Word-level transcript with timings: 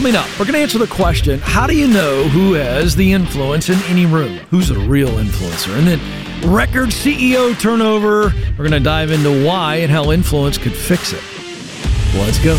Coming 0.00 0.16
up, 0.16 0.30
we're 0.38 0.46
going 0.46 0.54
to 0.54 0.60
answer 0.60 0.78
the 0.78 0.86
question 0.86 1.40
How 1.40 1.66
do 1.66 1.76
you 1.76 1.86
know 1.86 2.26
who 2.28 2.54
has 2.54 2.96
the 2.96 3.12
influence 3.12 3.68
in 3.68 3.78
any 3.82 4.06
room? 4.06 4.38
Who's 4.48 4.70
a 4.70 4.78
real 4.78 5.10
influencer? 5.10 5.76
And 5.76 5.86
then 5.86 6.50
record 6.50 6.88
CEO 6.88 7.54
turnover. 7.60 8.32
We're 8.56 8.66
going 8.66 8.70
to 8.70 8.80
dive 8.80 9.10
into 9.10 9.44
why 9.44 9.74
and 9.74 9.92
how 9.92 10.10
influence 10.10 10.56
could 10.56 10.72
fix 10.72 11.12
it. 11.12 11.22
Let's 12.14 12.42
go. 12.42 12.54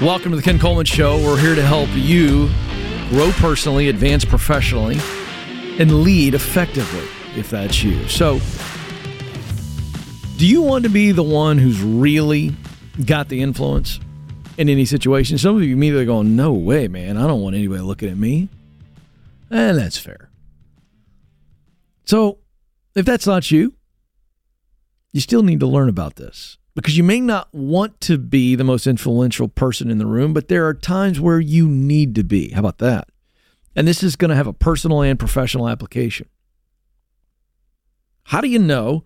Welcome 0.00 0.30
to 0.30 0.36
the 0.36 0.42
Ken 0.42 0.60
Coleman 0.60 0.86
Show. 0.86 1.18
We're 1.18 1.40
here 1.40 1.56
to 1.56 1.66
help 1.66 1.88
you 1.90 2.50
grow 3.08 3.32
personally, 3.32 3.88
advance 3.88 4.24
professionally, 4.24 5.00
and 5.80 6.04
lead 6.04 6.34
effectively 6.34 7.08
if 7.34 7.50
that's 7.50 7.82
you. 7.82 8.06
So, 8.06 8.38
do 10.42 10.48
you 10.48 10.60
want 10.60 10.82
to 10.82 10.90
be 10.90 11.12
the 11.12 11.22
one 11.22 11.56
who's 11.56 11.80
really 11.80 12.52
got 13.06 13.28
the 13.28 13.40
influence 13.40 14.00
in 14.58 14.68
any 14.68 14.84
situation? 14.84 15.38
Some 15.38 15.54
of 15.54 15.62
you 15.62 15.72
immediately 15.72 16.04
going, 16.04 16.34
No 16.34 16.52
way, 16.52 16.88
man. 16.88 17.16
I 17.16 17.28
don't 17.28 17.40
want 17.40 17.54
anybody 17.54 17.80
looking 17.80 18.08
at 18.08 18.16
me. 18.16 18.48
And 19.50 19.78
that's 19.78 19.98
fair. 19.98 20.30
So, 22.06 22.38
if 22.96 23.06
that's 23.06 23.24
not 23.24 23.52
you, 23.52 23.74
you 25.12 25.20
still 25.20 25.44
need 25.44 25.60
to 25.60 25.66
learn 25.68 25.88
about 25.88 26.16
this 26.16 26.58
because 26.74 26.98
you 26.98 27.04
may 27.04 27.20
not 27.20 27.46
want 27.54 28.00
to 28.00 28.18
be 28.18 28.56
the 28.56 28.64
most 28.64 28.88
influential 28.88 29.46
person 29.46 29.92
in 29.92 29.98
the 29.98 30.06
room, 30.06 30.34
but 30.34 30.48
there 30.48 30.66
are 30.66 30.74
times 30.74 31.20
where 31.20 31.38
you 31.38 31.68
need 31.68 32.16
to 32.16 32.24
be. 32.24 32.50
How 32.50 32.58
about 32.58 32.78
that? 32.78 33.06
And 33.76 33.86
this 33.86 34.02
is 34.02 34.16
going 34.16 34.30
to 34.30 34.34
have 34.34 34.48
a 34.48 34.52
personal 34.52 35.02
and 35.02 35.20
professional 35.20 35.68
application. 35.68 36.28
How 38.24 38.40
do 38.40 38.48
you 38.48 38.58
know 38.58 39.04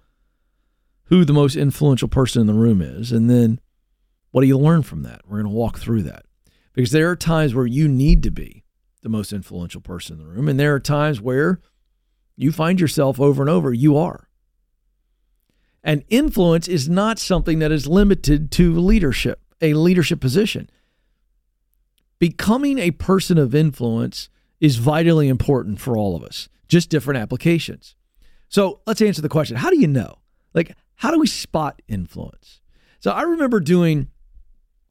who 1.07 1.25
the 1.25 1.33
most 1.33 1.57
influential 1.57 2.09
person 2.09 2.41
in 2.41 2.47
the 2.47 2.55
room 2.55 2.81
is? 2.81 3.13
And 3.13 3.29
then 3.29 3.61
what 4.31 4.43
do 4.43 4.47
you 4.47 4.59
learn 4.59 4.83
from 4.83 5.03
that? 5.03 5.23
We're 5.27 5.43
going 5.43 5.53
to 5.53 5.57
walk 5.57 5.79
through 5.79 6.03
that 6.03 6.25
because 6.73 6.91
there 6.91 7.11
are 7.11 7.17
times 7.17 7.55
where 7.55 7.67
you 7.67 7.89
need 7.89 8.23
to 8.25 8.31
be 8.31 8.65
the 9.03 9.09
most 9.09 9.33
influential 9.33 9.81
person 9.81 10.19
in 10.19 10.25
the 10.25 10.31
room, 10.31 10.49
and 10.49 10.59
there 10.59 10.75
are 10.75 10.81
times 10.81 11.21
where 11.21 11.61
you 12.37 12.53
find 12.53 12.81
yourself 12.81 13.19
over 13.19 13.43
and 13.43 13.49
over, 13.49 13.73
you 13.73 13.97
are. 13.97 14.29
And 15.83 16.05
influence 16.09 16.67
is 16.67 16.89
not 16.89 17.19
something 17.19 17.61
that 17.61 17.73
is 17.73 17.87
limited 17.87 18.51
to 18.53 18.75
leadership, 18.75 19.41
a 19.61 19.75
leadership 19.75 20.21
position. 20.21 20.69
Becoming 22.19 22.79
a 22.79 22.91
person 22.91 23.39
of 23.39 23.55
influence 23.55 24.29
is 24.61 24.77
vitally 24.77 25.29
important 25.29 25.81
for 25.81 25.97
all 25.97 26.17
of 26.17 26.25
us, 26.25 26.49
just 26.69 26.91
different 26.91 27.21
applications. 27.21 27.95
So 28.49 28.81
let's 28.87 29.01
answer 29.01 29.23
the 29.23 29.29
question 29.29 29.57
How 29.57 29.71
do 29.71 29.79
you 29.79 29.87
know? 29.87 30.19
Like, 30.53 30.75
how 30.97 31.11
do 31.11 31.19
we 31.19 31.27
spot 31.27 31.81
influence? 31.89 32.61
So 33.01 33.11
I 33.11 33.23
remember 33.23 33.61
doing 33.61 34.09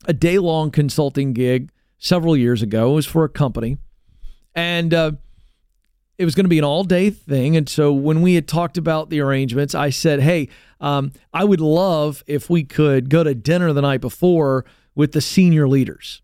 a 0.05 0.13
day 0.13 0.37
long 0.37 0.71
consulting 0.71 1.33
gig 1.33 1.71
several 1.97 2.37
years 2.37 2.61
ago. 2.61 2.91
It 2.91 2.95
was 2.95 3.05
for 3.05 3.23
a 3.23 3.29
company. 3.29 3.77
And 4.53 4.93
uh, 4.93 5.11
it 6.17 6.25
was 6.25 6.35
going 6.35 6.45
to 6.45 6.49
be 6.49 6.59
an 6.59 6.63
all 6.63 6.83
day 6.83 7.09
thing. 7.09 7.57
And 7.57 7.67
so 7.67 7.91
when 7.91 8.21
we 8.21 8.35
had 8.35 8.47
talked 8.47 8.77
about 8.77 9.09
the 9.09 9.19
arrangements, 9.19 9.75
I 9.75 9.89
said, 9.89 10.21
Hey, 10.21 10.49
um, 10.79 11.11
I 11.33 11.43
would 11.43 11.61
love 11.61 12.23
if 12.27 12.49
we 12.49 12.63
could 12.63 13.09
go 13.09 13.23
to 13.23 13.35
dinner 13.35 13.73
the 13.73 13.81
night 13.81 14.01
before 14.01 14.65
with 14.93 15.11
the 15.11 15.21
senior 15.21 15.67
leaders. 15.67 16.21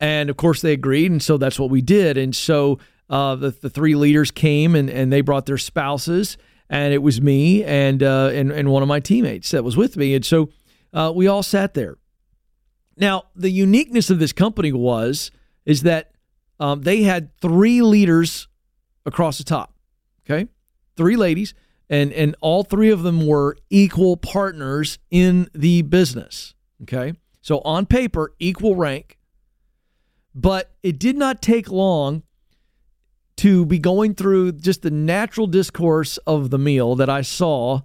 And 0.00 0.28
of 0.28 0.36
course, 0.36 0.60
they 0.60 0.72
agreed. 0.72 1.10
And 1.10 1.22
so 1.22 1.38
that's 1.38 1.58
what 1.58 1.70
we 1.70 1.80
did. 1.80 2.18
And 2.18 2.34
so 2.34 2.78
uh, 3.08 3.36
the, 3.36 3.50
the 3.50 3.70
three 3.70 3.94
leaders 3.94 4.30
came 4.30 4.74
and, 4.74 4.90
and 4.90 5.12
they 5.12 5.20
brought 5.20 5.46
their 5.46 5.58
spouses. 5.58 6.36
And 6.74 6.92
it 6.92 7.02
was 7.02 7.20
me 7.20 7.62
and, 7.62 8.02
uh, 8.02 8.30
and, 8.32 8.50
and 8.50 8.68
one 8.68 8.82
of 8.82 8.88
my 8.88 8.98
teammates 8.98 9.52
that 9.52 9.62
was 9.62 9.76
with 9.76 9.96
me. 9.96 10.12
And 10.16 10.26
so 10.26 10.50
uh, 10.92 11.12
we 11.14 11.28
all 11.28 11.44
sat 11.44 11.74
there. 11.74 11.98
Now, 12.96 13.26
the 13.36 13.50
uniqueness 13.50 14.10
of 14.10 14.18
this 14.18 14.32
company 14.32 14.72
was 14.72 15.30
is 15.64 15.82
that 15.82 16.14
um, 16.58 16.82
they 16.82 17.02
had 17.02 17.36
three 17.40 17.80
leaders 17.80 18.48
across 19.06 19.38
the 19.38 19.44
top. 19.44 19.76
Okay. 20.24 20.48
Three 20.96 21.14
ladies, 21.14 21.54
and, 21.88 22.12
and 22.12 22.34
all 22.40 22.64
three 22.64 22.90
of 22.90 23.04
them 23.04 23.24
were 23.24 23.56
equal 23.70 24.16
partners 24.16 24.98
in 25.12 25.48
the 25.54 25.82
business. 25.82 26.54
Okay. 26.82 27.12
So 27.40 27.60
on 27.60 27.86
paper, 27.86 28.32
equal 28.40 28.74
rank. 28.74 29.18
But 30.34 30.72
it 30.82 30.98
did 30.98 31.16
not 31.16 31.40
take 31.40 31.70
long 31.70 32.23
to 33.36 33.66
be 33.66 33.78
going 33.78 34.14
through 34.14 34.52
just 34.52 34.82
the 34.82 34.90
natural 34.90 35.46
discourse 35.46 36.18
of 36.18 36.50
the 36.50 36.58
meal 36.58 36.94
that 36.96 37.10
I 37.10 37.22
saw 37.22 37.82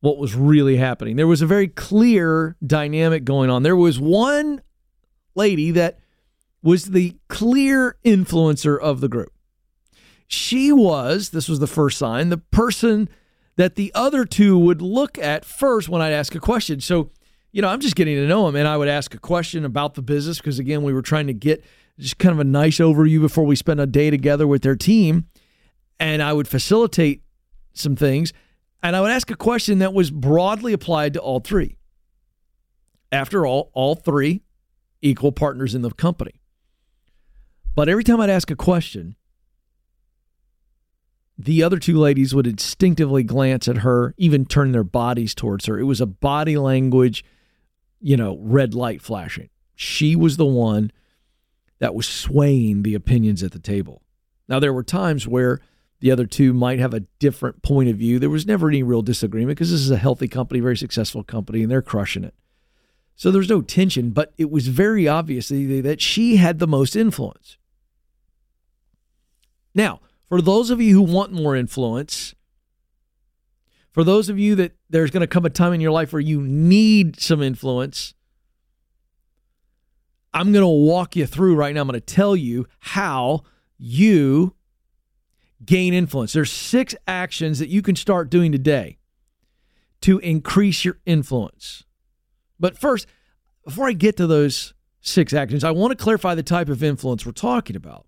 what 0.00 0.18
was 0.18 0.34
really 0.34 0.76
happening. 0.76 1.16
There 1.16 1.28
was 1.28 1.42
a 1.42 1.46
very 1.46 1.68
clear 1.68 2.56
dynamic 2.64 3.24
going 3.24 3.50
on. 3.50 3.62
There 3.62 3.76
was 3.76 4.00
one 4.00 4.60
lady 5.34 5.70
that 5.70 5.98
was 6.62 6.86
the 6.86 7.16
clear 7.28 7.96
influencer 8.04 8.78
of 8.78 9.00
the 9.00 9.08
group. 9.08 9.32
She 10.26 10.72
was, 10.72 11.30
this 11.30 11.48
was 11.48 11.60
the 11.60 11.66
first 11.66 11.98
sign, 11.98 12.30
the 12.30 12.38
person 12.38 13.08
that 13.56 13.76
the 13.76 13.92
other 13.94 14.24
two 14.24 14.58
would 14.58 14.82
look 14.82 15.18
at 15.18 15.44
first 15.44 15.88
when 15.88 16.02
I'd 16.02 16.12
ask 16.12 16.34
a 16.34 16.40
question. 16.40 16.80
So, 16.80 17.10
you 17.52 17.62
know, 17.62 17.68
I'm 17.68 17.80
just 17.80 17.96
getting 17.96 18.16
to 18.16 18.26
know 18.26 18.46
them 18.46 18.56
and 18.56 18.66
I 18.66 18.76
would 18.76 18.88
ask 18.88 19.14
a 19.14 19.18
question 19.18 19.64
about 19.64 19.94
the 19.94 20.02
business 20.02 20.38
because, 20.38 20.58
again, 20.58 20.82
we 20.82 20.92
were 20.92 21.02
trying 21.02 21.26
to 21.26 21.34
get 21.34 21.64
just 21.98 22.18
kind 22.18 22.32
of 22.32 22.40
a 22.40 22.44
nice 22.44 22.78
overview 22.78 23.20
before 23.20 23.44
we 23.44 23.56
spend 23.56 23.80
a 23.80 23.86
day 23.86 24.10
together 24.10 24.46
with 24.46 24.62
their 24.62 24.76
team. 24.76 25.26
And 26.00 26.22
I 26.22 26.32
would 26.32 26.48
facilitate 26.48 27.22
some 27.74 27.96
things 27.96 28.32
and 28.82 28.96
I 28.96 29.00
would 29.00 29.10
ask 29.12 29.30
a 29.30 29.36
question 29.36 29.78
that 29.78 29.94
was 29.94 30.10
broadly 30.10 30.72
applied 30.72 31.14
to 31.14 31.20
all 31.20 31.40
three. 31.40 31.76
After 33.12 33.46
all, 33.46 33.70
all 33.74 33.94
three 33.94 34.42
equal 35.00 35.32
partners 35.32 35.74
in 35.74 35.82
the 35.82 35.90
company. 35.90 36.40
But 37.74 37.88
every 37.88 38.04
time 38.04 38.20
I'd 38.20 38.30
ask 38.30 38.50
a 38.50 38.56
question, 38.56 39.16
the 41.38 41.62
other 41.62 41.78
two 41.78 41.96
ladies 41.96 42.34
would 42.34 42.46
instinctively 42.46 43.22
glance 43.22 43.68
at 43.68 43.78
her, 43.78 44.14
even 44.16 44.44
turn 44.44 44.72
their 44.72 44.84
bodies 44.84 45.34
towards 45.34 45.66
her. 45.66 45.78
It 45.78 45.84
was 45.84 46.00
a 46.00 46.06
body 46.06 46.56
language, 46.56 47.24
you 48.00 48.16
know, 48.16 48.38
red 48.40 48.74
light 48.74 49.00
flashing. 49.00 49.48
She 49.74 50.16
was 50.16 50.36
the 50.36 50.46
one 50.46 50.90
that 51.82 51.96
was 51.96 52.08
swaying 52.08 52.84
the 52.84 52.94
opinions 52.94 53.42
at 53.42 53.50
the 53.50 53.58
table. 53.58 54.02
Now, 54.46 54.60
there 54.60 54.72
were 54.72 54.84
times 54.84 55.26
where 55.26 55.58
the 55.98 56.12
other 56.12 56.26
two 56.26 56.54
might 56.54 56.78
have 56.78 56.94
a 56.94 57.00
different 57.18 57.60
point 57.62 57.90
of 57.90 57.96
view. 57.96 58.20
There 58.20 58.30
was 58.30 58.46
never 58.46 58.68
any 58.68 58.84
real 58.84 59.02
disagreement 59.02 59.58
because 59.58 59.72
this 59.72 59.80
is 59.80 59.90
a 59.90 59.96
healthy 59.96 60.28
company, 60.28 60.60
very 60.60 60.76
successful 60.76 61.24
company, 61.24 61.60
and 61.60 61.68
they're 61.68 61.82
crushing 61.82 62.22
it. 62.22 62.34
So 63.16 63.32
there's 63.32 63.48
no 63.48 63.62
tension, 63.62 64.10
but 64.10 64.32
it 64.38 64.48
was 64.48 64.68
very 64.68 65.08
obvious 65.08 65.48
that 65.48 66.00
she 66.00 66.36
had 66.36 66.60
the 66.60 66.68
most 66.68 66.94
influence. 66.94 67.58
Now, 69.74 70.02
for 70.28 70.40
those 70.40 70.70
of 70.70 70.80
you 70.80 70.94
who 70.94 71.02
want 71.02 71.32
more 71.32 71.56
influence, 71.56 72.32
for 73.90 74.04
those 74.04 74.28
of 74.28 74.38
you 74.38 74.54
that 74.54 74.76
there's 74.88 75.10
going 75.10 75.22
to 75.22 75.26
come 75.26 75.44
a 75.44 75.50
time 75.50 75.72
in 75.72 75.80
your 75.80 75.90
life 75.90 76.12
where 76.12 76.20
you 76.20 76.42
need 76.42 77.18
some 77.18 77.42
influence, 77.42 78.14
I'm 80.34 80.52
going 80.52 80.62
to 80.62 80.68
walk 80.68 81.16
you 81.16 81.26
through 81.26 81.56
right 81.56 81.74
now. 81.74 81.82
I'm 81.82 81.88
going 81.88 82.00
to 82.00 82.04
tell 82.04 82.34
you 82.34 82.66
how 82.80 83.42
you 83.78 84.54
gain 85.64 85.94
influence. 85.94 86.32
There's 86.32 86.50
six 86.50 86.94
actions 87.06 87.58
that 87.58 87.68
you 87.68 87.82
can 87.82 87.96
start 87.96 88.30
doing 88.30 88.52
today 88.52 88.98
to 90.02 90.18
increase 90.18 90.84
your 90.84 90.98
influence. 91.06 91.84
But 92.58 92.78
first, 92.78 93.06
before 93.64 93.86
I 93.88 93.92
get 93.92 94.16
to 94.16 94.26
those 94.26 94.74
six 95.00 95.32
actions, 95.32 95.64
I 95.64 95.70
want 95.70 95.96
to 95.96 96.02
clarify 96.02 96.34
the 96.34 96.42
type 96.42 96.68
of 96.68 96.82
influence 96.82 97.24
we're 97.24 97.32
talking 97.32 97.76
about. 97.76 98.06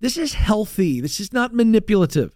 This 0.00 0.16
is 0.16 0.34
healthy. 0.34 1.00
This 1.00 1.20
is 1.20 1.32
not 1.32 1.54
manipulative. 1.54 2.34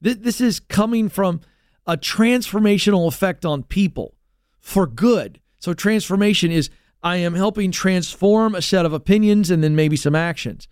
This, 0.00 0.40
is 0.40 0.60
coming 0.60 1.08
from 1.08 1.40
a 1.86 1.96
transformational 1.96 3.06
effect 3.06 3.44
on 3.44 3.62
people 3.62 4.14
for 4.60 4.86
good. 4.86 5.40
So, 5.58 5.72
transformation 5.72 6.50
is 6.50 6.68
I 7.04 7.16
am 7.16 7.34
helping 7.34 7.70
transform 7.70 8.54
a 8.54 8.62
set 8.62 8.86
of 8.86 8.94
opinions 8.94 9.50
and 9.50 9.62
then 9.62 9.76
maybe 9.76 9.94
some 9.94 10.14
actions. 10.14 10.66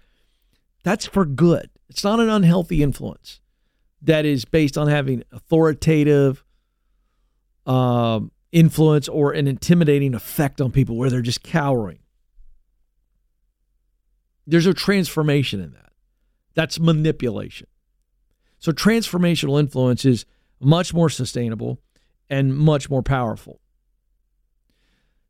That's 0.83 1.05
for 1.05 1.27
good. 1.27 1.69
It's 1.91 2.03
not 2.03 2.21
an 2.21 2.31
unhealthy 2.31 2.83
influence 2.83 3.41
that 4.01 4.25
is 4.25 4.47
based 4.47 4.79
on 4.79 4.89
having 4.89 5.23
authoritative 5.31 6.43
um, 7.67 8.33
influence 8.51 9.09
or 9.09 9.33
an 9.33 9.47
intimidating 9.47 10.15
effect 10.15 10.61
on 10.61 10.73
people 10.73 10.97
where 10.97 11.11
they're 11.11 11.21
just 11.21 11.43
cowering. 11.43 11.99
There's 14.47 14.67
a 14.67 14.75
transformation 14.75 15.61
in 15.61 15.73
that. 15.73 15.93
That's 16.55 16.81
manipulation. 16.81 17.69
So 18.59 18.73
transformational 18.73 19.61
influence 19.61 20.05
is 20.07 20.25
much 20.61 20.95
more 20.95 21.11
sustainable 21.11 21.79
and 22.31 22.57
much 22.57 22.89
more 22.89 23.03
powerful. 23.03 23.61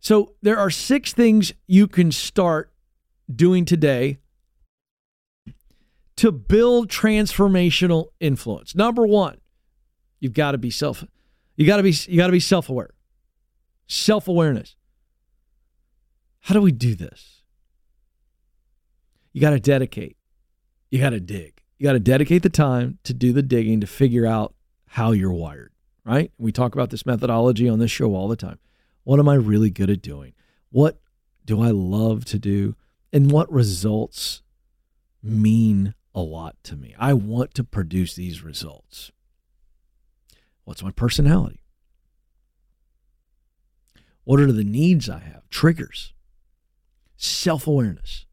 So 0.03 0.35
there 0.43 0.59
are 0.59 0.69
six 0.69 1.13
things 1.13 1.53
you 1.69 1.87
can 1.87 2.11
start 2.11 2.73
doing 3.33 3.65
today 3.65 4.19
to 6.17 6.33
build 6.33 6.89
transformational 6.89 8.09
influence. 8.19 8.75
Number 8.75 9.07
one, 9.07 9.39
you've 10.19 10.35
got 10.35 10.53
to 10.53 10.59
be 10.59 10.71
self 10.71 11.05
You 11.57 11.67
got 11.67 11.77
to 11.77 11.85
be 11.85 11.95
you 12.09 12.17
got 12.17 12.27
to 12.27 12.33
be 12.33 12.41
self-aware. 12.41 12.91
Self-awareness. 13.87 14.75
How 16.41 16.55
do 16.55 16.61
we 16.61 16.73
do 16.73 16.97
this? 16.97 17.43
You 19.33 19.41
got 19.41 19.51
to 19.51 19.61
dedicate. 19.61 20.17
You 20.91 20.99
got 20.99 21.11
to 21.11 21.21
dig. 21.21 21.63
You 21.79 21.85
got 21.85 21.93
to 21.93 22.01
dedicate 22.01 22.43
the 22.43 22.51
time 22.51 22.99
to 23.05 23.15
do 23.15 23.33
the 23.33 23.43
digging 23.43 23.81
to 23.81 23.87
figure 23.87 24.27
out 24.27 24.53
how 24.89 25.13
you're 25.13 25.33
wired, 25.33 25.73
right? 26.05 26.33
We 26.39 26.51
talk 26.51 26.75
about 26.75 26.91
this 26.91 27.07
methodology 27.07 27.69
on 27.69 27.79
this 27.79 27.93
show 27.93 28.17
all 28.17 28.27
the 28.27 28.35
time. 28.35 28.59
What 29.05 29.19
am 29.19 29.29
I 29.29 29.35
really 29.35 29.71
good 29.71 29.91
at 29.91 30.03
doing? 30.03 30.35
What 30.71 31.01
do 31.45 31.61
I 31.61 31.71
love 31.71 32.25
to 32.27 32.39
do? 32.39 32.77
And 33.13 33.31
what 33.31 33.53
results 33.53 34.43
mean 35.23 35.95
a 36.15 36.21
lot 36.21 36.57
to 36.65 36.77
me? 36.77 36.95
I 36.99 37.13
want 37.13 37.55
to 37.55 37.65
produce 37.65 38.15
these 38.15 38.43
results. 38.43 39.11
What's 40.65 40.83
my 40.83 40.93
personality? 40.93 41.61
What 44.25 44.41
are 44.41 44.53
the 44.53 44.65
needs 44.65 45.09
I 45.09 45.19
have? 45.19 45.49
Triggers. 45.51 46.13
Self 47.17 47.67
awareness. 47.67 48.27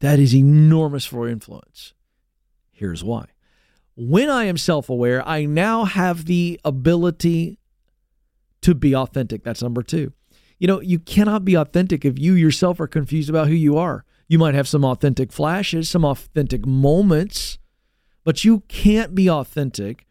That 0.00 0.18
is 0.18 0.34
enormous 0.34 1.04
for 1.04 1.28
influence. 1.28 1.94
Here's 2.70 3.04
why. 3.04 3.26
When 3.96 4.30
I 4.30 4.44
am 4.44 4.56
self 4.56 4.88
aware, 4.88 5.26
I 5.26 5.44
now 5.44 5.84
have 5.84 6.24
the 6.24 6.60
ability 6.64 7.58
to 8.62 8.74
be 8.74 8.94
authentic. 8.94 9.44
That's 9.44 9.62
number 9.62 9.82
two. 9.82 10.12
You 10.58 10.68
know, 10.68 10.80
you 10.80 10.98
cannot 10.98 11.44
be 11.44 11.54
authentic 11.56 12.04
if 12.04 12.18
you 12.18 12.34
yourself 12.34 12.78
are 12.80 12.86
confused 12.86 13.28
about 13.28 13.48
who 13.48 13.54
you 13.54 13.76
are. 13.76 14.04
You 14.28 14.38
might 14.38 14.54
have 14.54 14.68
some 14.68 14.84
authentic 14.84 15.32
flashes, 15.32 15.88
some 15.88 16.04
authentic 16.04 16.64
moments, 16.64 17.58
but 18.24 18.44
you 18.44 18.60
can't 18.68 19.14
be 19.14 19.28
authentic 19.28 20.06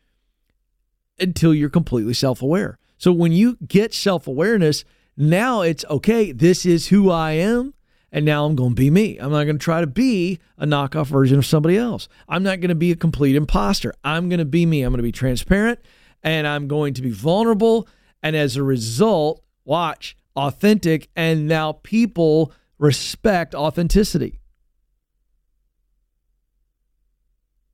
until 1.20 1.54
you're 1.54 1.70
completely 1.70 2.14
self 2.14 2.42
aware. 2.42 2.78
So 2.98 3.12
when 3.12 3.32
you 3.32 3.58
get 3.66 3.94
self 3.94 4.28
awareness, 4.28 4.84
now 5.18 5.62
it's 5.62 5.86
okay, 5.90 6.32
this 6.32 6.66
is 6.66 6.88
who 6.88 7.10
I 7.10 7.32
am. 7.32 7.74
And 8.12 8.26
now 8.26 8.46
I'm 8.46 8.56
going 8.56 8.72
to 8.72 8.76
be 8.76 8.90
me. 8.90 9.18
I'm 9.18 9.32
not 9.32 9.46
going 9.46 9.58
to 9.58 9.64
try 9.64 9.80
to 9.80 9.88
be 9.88 10.40
a 10.58 10.66
knockoff 10.66 11.08
version 11.08 11.38
of 11.38 11.46
somebody 11.46 11.78
else. 11.78 12.10
I'm 12.28 12.44
not 12.44 12.60
going 12.60 12.70
to 12.70 12.76
be 12.76 12.92
a 12.92 12.96
complete 12.98 13.38
imposter. 13.38 13.94
I'm 14.04 14.28
going 14.28 14.40
to 14.40 14.46
be 14.46 14.66
me. 14.66 14.82
I'm 14.82 14.92
going 14.92 14.98
to 14.98 15.04
be 15.04 15.14
transparent 15.14 15.80
and 16.22 16.46
I'm 16.46 16.68
going 16.68 16.94
to 16.96 17.02
be 17.02 17.10
vulnerable. 17.10 17.88
And 18.24 18.36
as 18.36 18.56
a 18.56 18.64
result, 18.64 19.44
watch, 19.66 20.16
authentic. 20.36 21.10
And 21.16 21.48
now 21.48 21.74
people 21.84 22.54
respect 22.78 23.54
authenticity. 23.54 24.40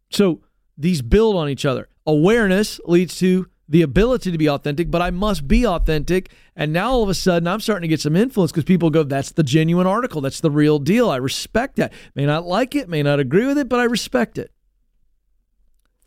So 0.10 0.42
these 0.78 1.02
build 1.02 1.36
on 1.36 1.50
each 1.50 1.66
other. 1.66 1.90
Awareness 2.06 2.80
leads 2.86 3.18
to 3.20 3.48
the 3.70 3.82
ability 3.82 4.32
to 4.32 4.38
be 4.38 4.50
authentic, 4.50 4.90
but 4.90 5.02
I 5.02 5.10
must 5.10 5.48
be 5.48 5.68
authentic. 5.68 6.32
And 6.56 6.72
now 6.72 6.92
all 6.92 7.04
of 7.04 7.10
a 7.10 7.14
sudden, 7.14 7.48
I'm 7.48 7.60
starting 7.60 7.82
to 7.82 7.88
get 7.90 8.00
some 8.00 8.16
influence 8.16 8.52
because 8.52 8.64
people 8.64 8.90
go, 8.90 9.04
that's 9.04 9.32
the 9.32 9.44
genuine 9.44 9.88
article. 9.88 10.22
That's 10.22 10.40
the 10.40 10.52
real 10.52 10.80
deal. 10.80 11.10
I 11.10 11.18
respect 11.18 11.76
that. 11.76 11.92
May 12.16 12.26
not 12.26 12.46
like 12.46 12.76
it, 12.76 12.88
may 12.88 13.04
not 13.04 13.20
agree 13.20 13.46
with 13.46 13.58
it, 13.58 13.68
but 13.68 13.80
I 13.80 13.84
respect 13.84 14.38
it. 14.38 14.52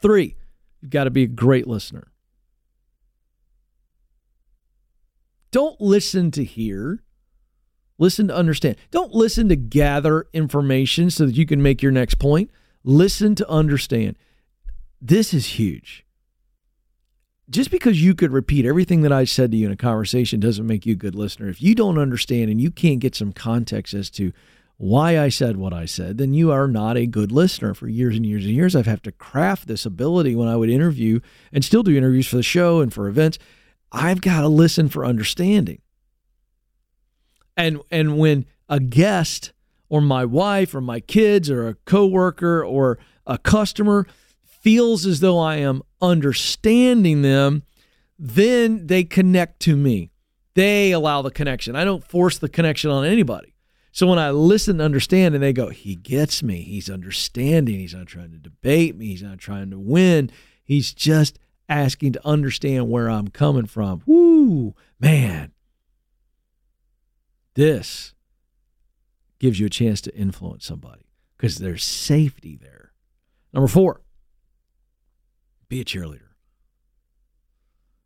Three, 0.00 0.36
you've 0.80 0.90
got 0.90 1.04
to 1.04 1.10
be 1.10 1.24
a 1.24 1.28
great 1.28 1.66
listener. 1.66 2.10
Don't 5.50 5.80
listen 5.80 6.30
to 6.32 6.44
hear, 6.44 7.02
listen 7.98 8.28
to 8.28 8.36
understand. 8.36 8.76
Don't 8.90 9.12
listen 9.12 9.48
to 9.48 9.56
gather 9.56 10.26
information 10.32 11.10
so 11.10 11.26
that 11.26 11.36
you 11.36 11.46
can 11.46 11.62
make 11.62 11.82
your 11.82 11.92
next 11.92 12.16
point. 12.16 12.50
Listen 12.84 13.34
to 13.34 13.48
understand. 13.48 14.16
This 15.00 15.34
is 15.34 15.46
huge 15.58 16.04
just 17.50 17.70
because 17.70 18.02
you 18.02 18.14
could 18.14 18.32
repeat 18.32 18.64
everything 18.64 19.02
that 19.02 19.12
I 19.12 19.24
said 19.24 19.50
to 19.50 19.56
you 19.56 19.66
in 19.66 19.72
a 19.72 19.76
conversation 19.76 20.38
doesn't 20.38 20.66
make 20.66 20.86
you 20.86 20.92
a 20.92 20.96
good 20.96 21.16
listener. 21.16 21.48
If 21.48 21.60
you 21.60 21.74
don't 21.74 21.98
understand 21.98 22.48
and 22.48 22.60
you 22.60 22.70
can't 22.70 23.00
get 23.00 23.16
some 23.16 23.32
context 23.32 23.92
as 23.92 24.08
to 24.10 24.32
why 24.76 25.18
I 25.18 25.28
said 25.28 25.56
what 25.56 25.74
I 25.74 25.84
said, 25.84 26.16
then 26.16 26.32
you 26.32 26.52
are 26.52 26.68
not 26.68 26.96
a 26.96 27.06
good 27.06 27.32
listener. 27.32 27.74
For 27.74 27.88
years 27.88 28.16
and 28.16 28.24
years 28.24 28.44
and 28.44 28.54
years, 28.54 28.76
I've 28.76 28.86
had 28.86 29.02
to 29.02 29.12
craft 29.12 29.66
this 29.66 29.84
ability 29.84 30.36
when 30.36 30.48
I 30.48 30.56
would 30.56 30.70
interview 30.70 31.20
and 31.52 31.64
still 31.64 31.82
do 31.82 31.96
interviews 31.96 32.28
for 32.28 32.36
the 32.36 32.42
show 32.42 32.80
and 32.80 32.94
for 32.94 33.08
events. 33.08 33.38
I've 33.92 34.20
got 34.20 34.42
to 34.42 34.48
listen 34.48 34.88
for 34.88 35.04
understanding. 35.04 35.80
And 37.56 37.80
and 37.90 38.18
when 38.18 38.46
a 38.68 38.80
guest 38.80 39.52
or 39.88 40.00
my 40.00 40.24
wife 40.24 40.74
or 40.74 40.80
my 40.80 41.00
kids 41.00 41.50
or 41.50 41.68
a 41.68 41.74
coworker 41.74 42.64
or 42.64 42.98
a 43.26 43.36
customer 43.36 44.06
feels 44.44 45.04
as 45.04 45.20
though 45.20 45.38
I 45.38 45.56
am 45.56 45.82
understanding 46.00 47.22
them, 47.22 47.64
then 48.18 48.86
they 48.86 49.04
connect 49.04 49.60
to 49.60 49.76
me. 49.76 50.10
They 50.54 50.92
allow 50.92 51.22
the 51.22 51.30
connection. 51.30 51.76
I 51.76 51.84
don't 51.84 52.04
force 52.04 52.38
the 52.38 52.48
connection 52.48 52.90
on 52.90 53.04
anybody. 53.04 53.54
So 53.92 54.06
when 54.06 54.18
I 54.18 54.30
listen 54.30 54.76
and 54.76 54.82
understand 54.82 55.34
and 55.34 55.42
they 55.42 55.52
go, 55.52 55.68
he 55.68 55.96
gets 55.96 56.42
me, 56.42 56.62
he's 56.62 56.88
understanding, 56.88 57.80
he's 57.80 57.94
not 57.94 58.06
trying 58.06 58.30
to 58.30 58.38
debate 58.38 58.96
me, 58.96 59.06
he's 59.06 59.22
not 59.22 59.38
trying 59.38 59.70
to 59.70 59.78
win, 59.78 60.30
he's 60.62 60.94
just 60.94 61.38
asking 61.70 62.12
to 62.12 62.26
understand 62.26 62.90
where 62.90 63.08
I'm 63.08 63.28
coming 63.28 63.66
from. 63.66 64.02
Woo, 64.04 64.74
man. 64.98 65.52
This 67.54 68.14
gives 69.38 69.58
you 69.58 69.66
a 69.66 69.70
chance 69.70 70.00
to 70.02 70.14
influence 70.14 70.66
somebody 70.66 71.06
because 71.36 71.56
there's 71.56 71.84
safety 71.84 72.58
there. 72.60 72.92
Number 73.52 73.68
four, 73.68 74.02
be 75.68 75.80
a 75.80 75.84
cheerleader. 75.84 76.30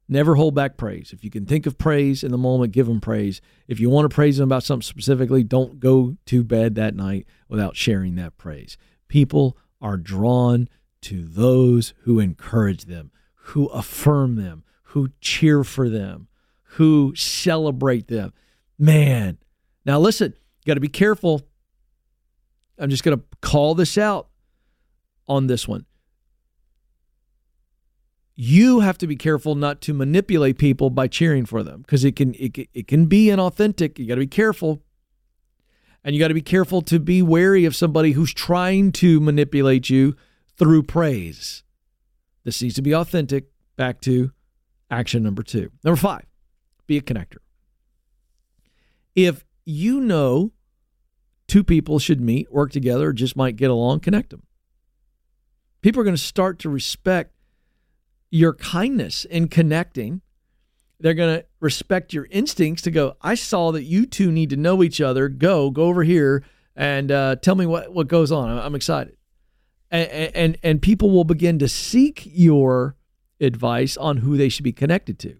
Never 0.06 0.34
hold 0.34 0.54
back 0.54 0.76
praise. 0.76 1.12
If 1.12 1.24
you 1.24 1.30
can 1.30 1.46
think 1.46 1.64
of 1.66 1.78
praise 1.78 2.22
in 2.22 2.30
the 2.30 2.38
moment, 2.38 2.72
give 2.72 2.86
them 2.86 3.00
praise. 3.00 3.40
If 3.66 3.80
you 3.80 3.88
want 3.88 4.08
to 4.08 4.14
praise 4.14 4.36
them 4.36 4.48
about 4.48 4.62
something 4.62 4.82
specifically, 4.82 5.42
don't 5.42 5.80
go 5.80 6.16
to 6.26 6.44
bed 6.44 6.74
that 6.74 6.94
night 6.94 7.26
without 7.48 7.74
sharing 7.74 8.14
that 8.16 8.36
praise. 8.36 8.76
People 9.08 9.56
are 9.80 9.96
drawn 9.96 10.68
to 11.02 11.22
those 11.22 11.94
who 12.02 12.20
encourage 12.20 12.84
them, 12.84 13.10
who 13.48 13.66
affirm 13.66 14.36
them, 14.36 14.64
who 14.84 15.10
cheer 15.20 15.64
for 15.64 15.90
them, 15.90 16.28
who 16.62 17.14
celebrate 17.14 18.08
them. 18.08 18.32
Man, 18.78 19.36
now 19.84 19.98
listen, 19.98 20.34
got 20.66 20.74
to 20.74 20.80
be 20.80 20.88
careful. 20.88 21.42
I'm 22.78 22.88
just 22.88 23.04
going 23.04 23.18
to 23.18 23.24
call 23.42 23.74
this 23.74 23.98
out 23.98 24.28
on 25.28 25.46
this 25.46 25.68
one. 25.68 25.84
You 28.34 28.80
have 28.80 28.96
to 28.98 29.06
be 29.06 29.14
careful 29.14 29.54
not 29.54 29.82
to 29.82 29.94
manipulate 29.94 30.58
people 30.58 30.88
by 30.88 31.06
cheering 31.06 31.44
for 31.44 31.62
them 31.62 31.82
because 31.82 32.02
it 32.02 32.16
can 32.16 32.34
it, 32.34 32.68
it 32.72 32.88
can 32.88 33.06
be 33.06 33.26
inauthentic. 33.26 33.98
You 33.98 34.06
got 34.06 34.14
to 34.14 34.20
be 34.20 34.26
careful. 34.26 34.82
And 36.02 36.14
you 36.14 36.20
got 36.20 36.28
to 36.28 36.34
be 36.34 36.42
careful 36.42 36.82
to 36.82 36.98
be 36.98 37.22
wary 37.22 37.64
of 37.64 37.76
somebody 37.76 38.12
who's 38.12 38.34
trying 38.34 38.92
to 38.92 39.20
manipulate 39.20 39.88
you 39.88 40.16
through 40.56 40.82
praise 40.84 41.62
this 42.44 42.62
needs 42.62 42.74
to 42.74 42.82
be 42.82 42.94
authentic 42.94 43.46
back 43.76 44.00
to 44.00 44.32
action 44.90 45.22
number 45.22 45.42
2 45.42 45.70
number 45.82 45.96
5 45.96 46.24
be 46.86 46.98
a 46.98 47.02
connector 47.02 47.38
if 49.14 49.44
you 49.64 50.00
know 50.00 50.52
two 51.48 51.64
people 51.64 51.98
should 51.98 52.20
meet 52.20 52.52
work 52.52 52.70
together 52.70 53.12
just 53.12 53.36
might 53.36 53.56
get 53.56 53.70
along 53.70 54.00
connect 54.00 54.30
them 54.30 54.42
people 55.80 56.00
are 56.00 56.04
going 56.04 56.16
to 56.16 56.22
start 56.22 56.58
to 56.58 56.68
respect 56.68 57.34
your 58.34 58.52
kindness 58.54 59.24
in 59.24 59.46
connecting. 59.46 60.20
They're 60.98 61.14
going 61.14 61.38
to 61.38 61.46
respect 61.60 62.12
your 62.12 62.26
instincts 62.32 62.82
to 62.82 62.90
go, 62.90 63.16
I 63.22 63.36
saw 63.36 63.70
that 63.70 63.84
you 63.84 64.06
two 64.06 64.32
need 64.32 64.50
to 64.50 64.56
know 64.56 64.82
each 64.82 65.00
other. 65.00 65.28
Go, 65.28 65.70
go 65.70 65.84
over 65.84 66.02
here 66.02 66.42
and 66.74 67.12
uh, 67.12 67.36
tell 67.36 67.54
me 67.54 67.64
what, 67.64 67.92
what 67.92 68.08
goes 68.08 68.32
on. 68.32 68.58
I'm 68.58 68.74
excited. 68.74 69.16
And, 69.90 70.34
and, 70.34 70.58
and 70.62 70.82
people 70.82 71.10
will 71.10 71.24
begin 71.24 71.58
to 71.60 71.68
seek 71.68 72.22
your 72.24 72.96
advice 73.40 73.96
on 73.96 74.18
who 74.18 74.36
they 74.36 74.48
should 74.48 74.64
be 74.64 74.72
connected 74.72 75.18
to. 75.20 75.36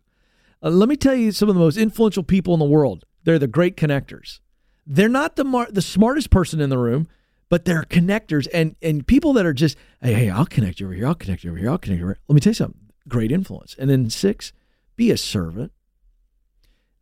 Uh, 0.62 0.70
let 0.70 0.88
me 0.88 0.96
tell 0.96 1.14
you 1.14 1.32
some 1.32 1.48
of 1.48 1.54
the 1.54 1.60
most 1.60 1.76
influential 1.76 2.22
people 2.22 2.54
in 2.54 2.60
the 2.60 2.66
world. 2.66 3.04
They're 3.24 3.38
the 3.38 3.46
great 3.46 3.76
connectors. 3.76 4.40
They're 4.86 5.08
not 5.08 5.36
the 5.36 5.44
mar- 5.44 5.70
the 5.70 5.82
smartest 5.82 6.30
person 6.30 6.60
in 6.60 6.68
the 6.68 6.78
room, 6.78 7.08
but 7.48 7.64
they're 7.64 7.82
connectors 7.82 8.46
and 8.52 8.76
and 8.82 9.06
people 9.06 9.32
that 9.34 9.46
are 9.46 9.54
just 9.54 9.78
hey 10.02 10.12
hey 10.12 10.30
I'll 10.30 10.44
connect 10.44 10.78
you 10.78 10.86
over 10.86 10.94
here 10.94 11.06
I'll 11.06 11.14
connect 11.14 11.42
you 11.42 11.50
over 11.50 11.58
here 11.58 11.70
I'll 11.70 11.78
connect 11.78 12.00
you 12.00 12.04
over 12.04 12.14
here. 12.14 12.20
Let 12.28 12.34
me 12.34 12.40
tell 12.40 12.50
you 12.50 12.54
something 12.54 12.80
great 13.08 13.32
influence. 13.32 13.74
And 13.78 13.90
then 13.90 14.10
six, 14.10 14.52
be 14.96 15.10
a 15.10 15.16
servant. 15.16 15.72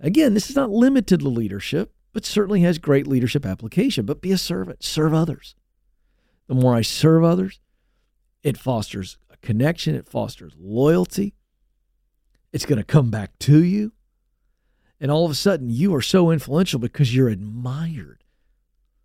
Again, 0.01 0.35
this 0.35 0.51
is 0.51 0.57
not 0.57 0.71
limited 0.71 1.21
to 1.21 1.29
leadership, 1.29 1.95
but 2.13 2.25
certainly 2.25 2.63
has 2.63 2.79
great 2.79 3.07
leadership 3.07 3.47
application. 3.47 4.05
But 4.05 4.21
be 4.21 4.33
a 4.33 4.39
servant, 4.39 4.83
serve 4.83 5.15
others. 5.15 5.55
The 6.49 6.55
more 6.55 6.75
I 6.75 6.83
serve 6.83 7.25
others, 7.25 7.61
it 8.43 8.59
fosters 8.59 9.17
a 9.31 9.37
connection, 9.39 9.95
it 9.95 10.09
fosters 10.09 10.53
loyalty. 10.59 11.35
It's 12.53 12.67
going 12.67 12.79
to 12.79 12.85
come 12.85 13.11
back 13.11 13.39
to 13.41 13.63
you. 13.63 13.93
And 15.01 15.11
all 15.11 15.25
of 15.25 15.31
a 15.31 15.37
sudden, 15.37 15.71
you 15.71 15.95
are 15.95 16.03
so 16.03 16.31
influential 16.31 16.79
because 16.79 17.15
you're 17.15 17.29
admired. 17.29 18.23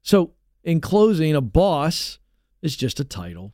So, 0.02 0.34
in 0.64 0.82
closing, 0.82 1.36
a 1.36 1.42
boss 1.42 2.20
is 2.62 2.76
just 2.76 3.00
a 3.00 3.04
title. 3.04 3.54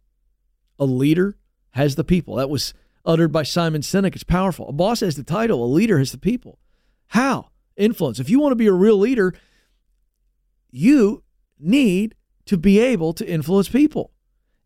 A 0.80 0.86
leader 0.86 1.38
has 1.72 1.96
the 1.96 2.04
people. 2.04 2.36
That 2.36 2.50
was 2.50 2.74
uttered 3.06 3.32
by 3.32 3.44
Simon 3.44 3.82
Sinek. 3.82 4.16
It's 4.16 4.24
powerful. 4.24 4.68
A 4.68 4.74
boss 4.74 5.02
has 5.02 5.16
the 5.16 5.24
title, 5.24 5.64
a 5.64 5.68
leader 5.68 6.00
has 6.00 6.12
the 6.12 6.18
people. 6.18 6.60
How? 7.08 7.50
Influence. 7.76 8.20
If 8.20 8.30
you 8.30 8.40
want 8.40 8.52
to 8.52 8.58
be 8.58 8.68
a 8.68 8.74
real 8.74 8.98
leader, 8.98 9.34
you 10.72 11.24
need 11.60 12.16
to 12.46 12.58
be 12.58 12.80
able 12.80 13.14
to 13.14 13.28
influence 13.28 13.70
people. 13.70 14.12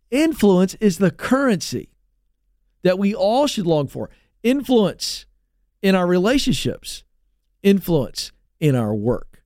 Influence 0.10 0.76
is 0.76 0.98
the 0.98 1.12
currency 1.12 1.90
that 2.84 2.98
we 2.98 3.14
all 3.14 3.48
should 3.48 3.68
long 3.68 3.88
for. 3.88 4.10
Influence 4.44 5.26
in 5.82 5.96
our 5.96 6.08
relationships, 6.08 7.04
influence 7.62 8.32
in 8.60 8.76
our 8.76 8.94
work. 8.94 9.44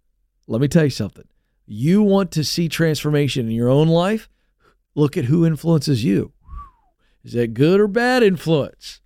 Let 0.47 0.61
me 0.61 0.67
tell 0.67 0.83
you 0.83 0.89
something. 0.89 1.27
You 1.65 2.03
want 2.03 2.31
to 2.31 2.43
see 2.43 2.67
transformation 2.67 3.47
in 3.47 3.53
your 3.53 3.69
own 3.69 3.87
life? 3.87 4.29
Look 4.95 5.17
at 5.17 5.25
who 5.25 5.45
influences 5.45 6.03
you. 6.03 6.33
Is 7.23 7.33
that 7.33 7.53
good 7.53 7.79
or 7.79 7.87
bad 7.87 8.23
influence? 8.23 9.01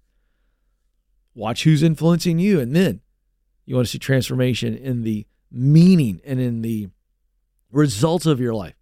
Watch 1.34 1.64
who's 1.64 1.84
influencing 1.84 2.40
you. 2.40 2.60
And 2.60 2.76
then 2.76 3.02
you 3.66 3.76
want 3.76 3.88
to 3.88 3.92
see 3.92 4.00
transformation 4.00 4.76
in 4.76 5.04
the 5.04 5.28
meaning 5.52 6.22
and 6.26 6.40
in 6.40 6.62
the 6.62 6.90
results 7.72 8.26
of 8.26 8.40
your 8.40 8.54
life. 8.54 8.75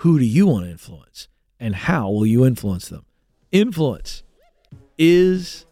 Who 0.00 0.18
do 0.18 0.26
you 0.26 0.46
want 0.46 0.66
to 0.66 0.70
influence? 0.70 1.28
And 1.58 1.74
how 1.74 2.10
will 2.10 2.26
you 2.26 2.44
influence 2.44 2.90
them? 2.90 3.06
Influence 3.50 4.24
is 4.98 5.64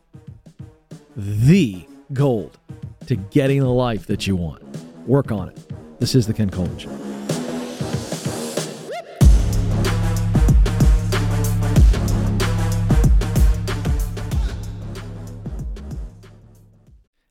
the 1.15 1.87
gold 2.11 2.57
to 3.07 3.17
getting 3.17 3.61
the 3.61 3.69
life 3.69 4.07
that 4.07 4.27
you 4.27 4.35
want. 4.35 4.63
Work 5.07 5.31
on 5.31 5.51
it. 5.51 6.01
This 6.01 6.15
is 6.15 6.27
the 6.27 6.33
Ken 6.33 6.49
Coleman 6.49 6.79
Show. 6.79 6.89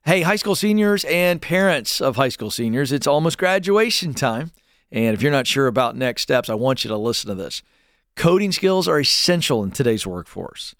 Hey, 0.04 0.20
high 0.22 0.36
school 0.36 0.54
seniors 0.54 1.04
and 1.06 1.42
parents 1.42 2.00
of 2.00 2.14
high 2.14 2.28
school 2.28 2.52
seniors, 2.52 2.92
it's 2.92 3.08
almost 3.08 3.36
graduation 3.36 4.14
time. 4.14 4.52
And 4.94 5.12
if 5.12 5.22
you're 5.22 5.32
not 5.32 5.48
sure 5.48 5.66
about 5.66 5.96
next 5.96 6.22
steps, 6.22 6.48
I 6.48 6.54
want 6.54 6.84
you 6.84 6.88
to 6.88 6.96
listen 6.96 7.28
to 7.28 7.34
this. 7.34 7.62
Coding 8.14 8.52
skills 8.52 8.86
are 8.86 9.00
essential 9.00 9.64
in 9.64 9.72
today's 9.72 10.06
workforce. 10.06 10.76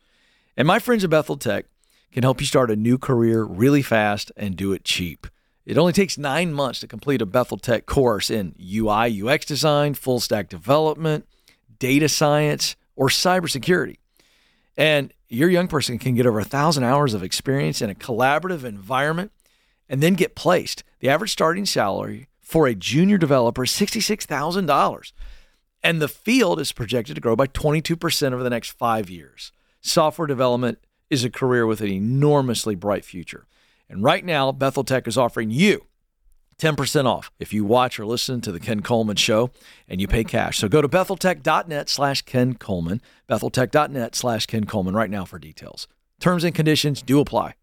And 0.57 0.69
my 0.69 0.79
friends 0.79 1.03
at 1.03 1.11
Bethel 1.11 1.37
Tech 1.37 1.67
can 2.13 2.23
help 2.23 2.41
you 2.41 2.47
start 2.47 2.71
a 2.71 2.77
new 2.77 2.97
career 2.97 3.43
really 3.43 3.83
fast 3.83 4.31
and 4.37 4.55
do 4.55 4.73
it 4.73 4.85
cheap. 4.85 5.27
It 5.67 5.77
only 5.77 5.93
takes 5.93 6.17
nine 6.17 6.53
months 6.53 6.79
to 6.81 6.87
complete 6.87 7.23
a 7.23 7.27
Bethel 7.27 7.59
Tech 7.59 7.87
course 7.87 8.31
in 8.31 8.55
UI, 8.65 9.21
UX 9.21 9.45
design, 9.47 9.95
full 9.95 10.21
stack 10.21 10.49
development, 10.49 11.27
data 11.81 12.09
science, 12.09 12.77
or 12.95 13.09
cybersecurity. 13.09 13.97
And 14.77 15.13
your 15.29 15.51
young 15.51 15.67
person 15.67 15.99
can 15.99 16.15
get 16.15 16.27
over 16.27 16.39
a 16.39 16.45
thousand 16.45 16.85
hours 16.85 17.15
of 17.15 17.25
experience 17.25 17.83
in 17.83 17.91
a 17.91 17.97
collaborative 17.97 18.63
environment 18.63 19.33
and 19.89 20.01
then 20.01 20.15
get 20.15 20.37
placed. 20.37 20.85
The 21.01 21.09
average 21.09 21.33
starting 21.33 21.67
salary 21.67 22.29
for 22.45 22.67
a 22.67 22.75
junior 22.75 23.19
developer 23.19 23.65
$66,000. 23.65 25.13
And 25.83 26.01
the 26.01 26.09
field 26.09 26.61
is 26.61 26.73
projected 26.73 27.17
to 27.17 27.21
grow 27.21 27.35
by 27.35 27.47
22% 27.47 28.33
over 28.33 28.43
the 28.43 28.51
next 28.51 28.71
five 28.71 29.11
years. 29.11 29.53
Software 29.81 30.27
development 30.27 30.79
is 31.11 31.25
a 31.25 31.31
career 31.31 31.67
with 31.67 31.81
an 31.81 31.89
enormously 31.89 32.75
bright 32.75 33.05
future. 33.05 33.47
And 33.89 34.03
right 34.03 34.25
now, 34.25 34.53
Bethel 34.53 34.85
Tech 34.85 35.07
is 35.07 35.19
offering 35.19 35.51
you 35.51 35.87
10% 36.59 37.05
off 37.05 37.31
if 37.39 37.53
you 37.53 37.65
watch 37.65 37.99
or 37.99 38.07
listen 38.07 38.41
to 38.41 38.53
the 38.53 38.61
Ken 38.61 38.81
Coleman 38.81 39.17
Show 39.17 39.51
and 39.89 40.01
you 40.01 40.09
pay 40.09 40.25
cash. 40.25 40.59
So 40.59 40.69
go 40.69 40.81
to 40.81 40.89
betheltech.net 40.89 41.89
slash 41.89 42.23
Ken 42.23 42.55
Coleman, 42.55 43.03
betheltech.net 43.29 44.15
slash 44.15 44.47
Ken 44.47 44.65
Coleman 44.65 44.95
right 44.95 45.11
now 45.11 45.25
for 45.25 45.39
details. 45.39 45.87
Terms 46.21 46.45
and 46.45 46.55
conditions 46.55 47.03
do 47.03 47.21
apply. 47.21 47.55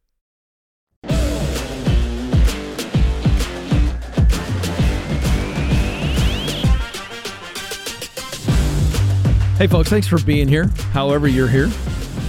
Hey, 9.61 9.67
folks, 9.67 9.91
thanks 9.91 10.07
for 10.07 10.19
being 10.23 10.47
here. 10.47 10.71
However, 10.91 11.27
you're 11.27 11.47
here 11.47 11.69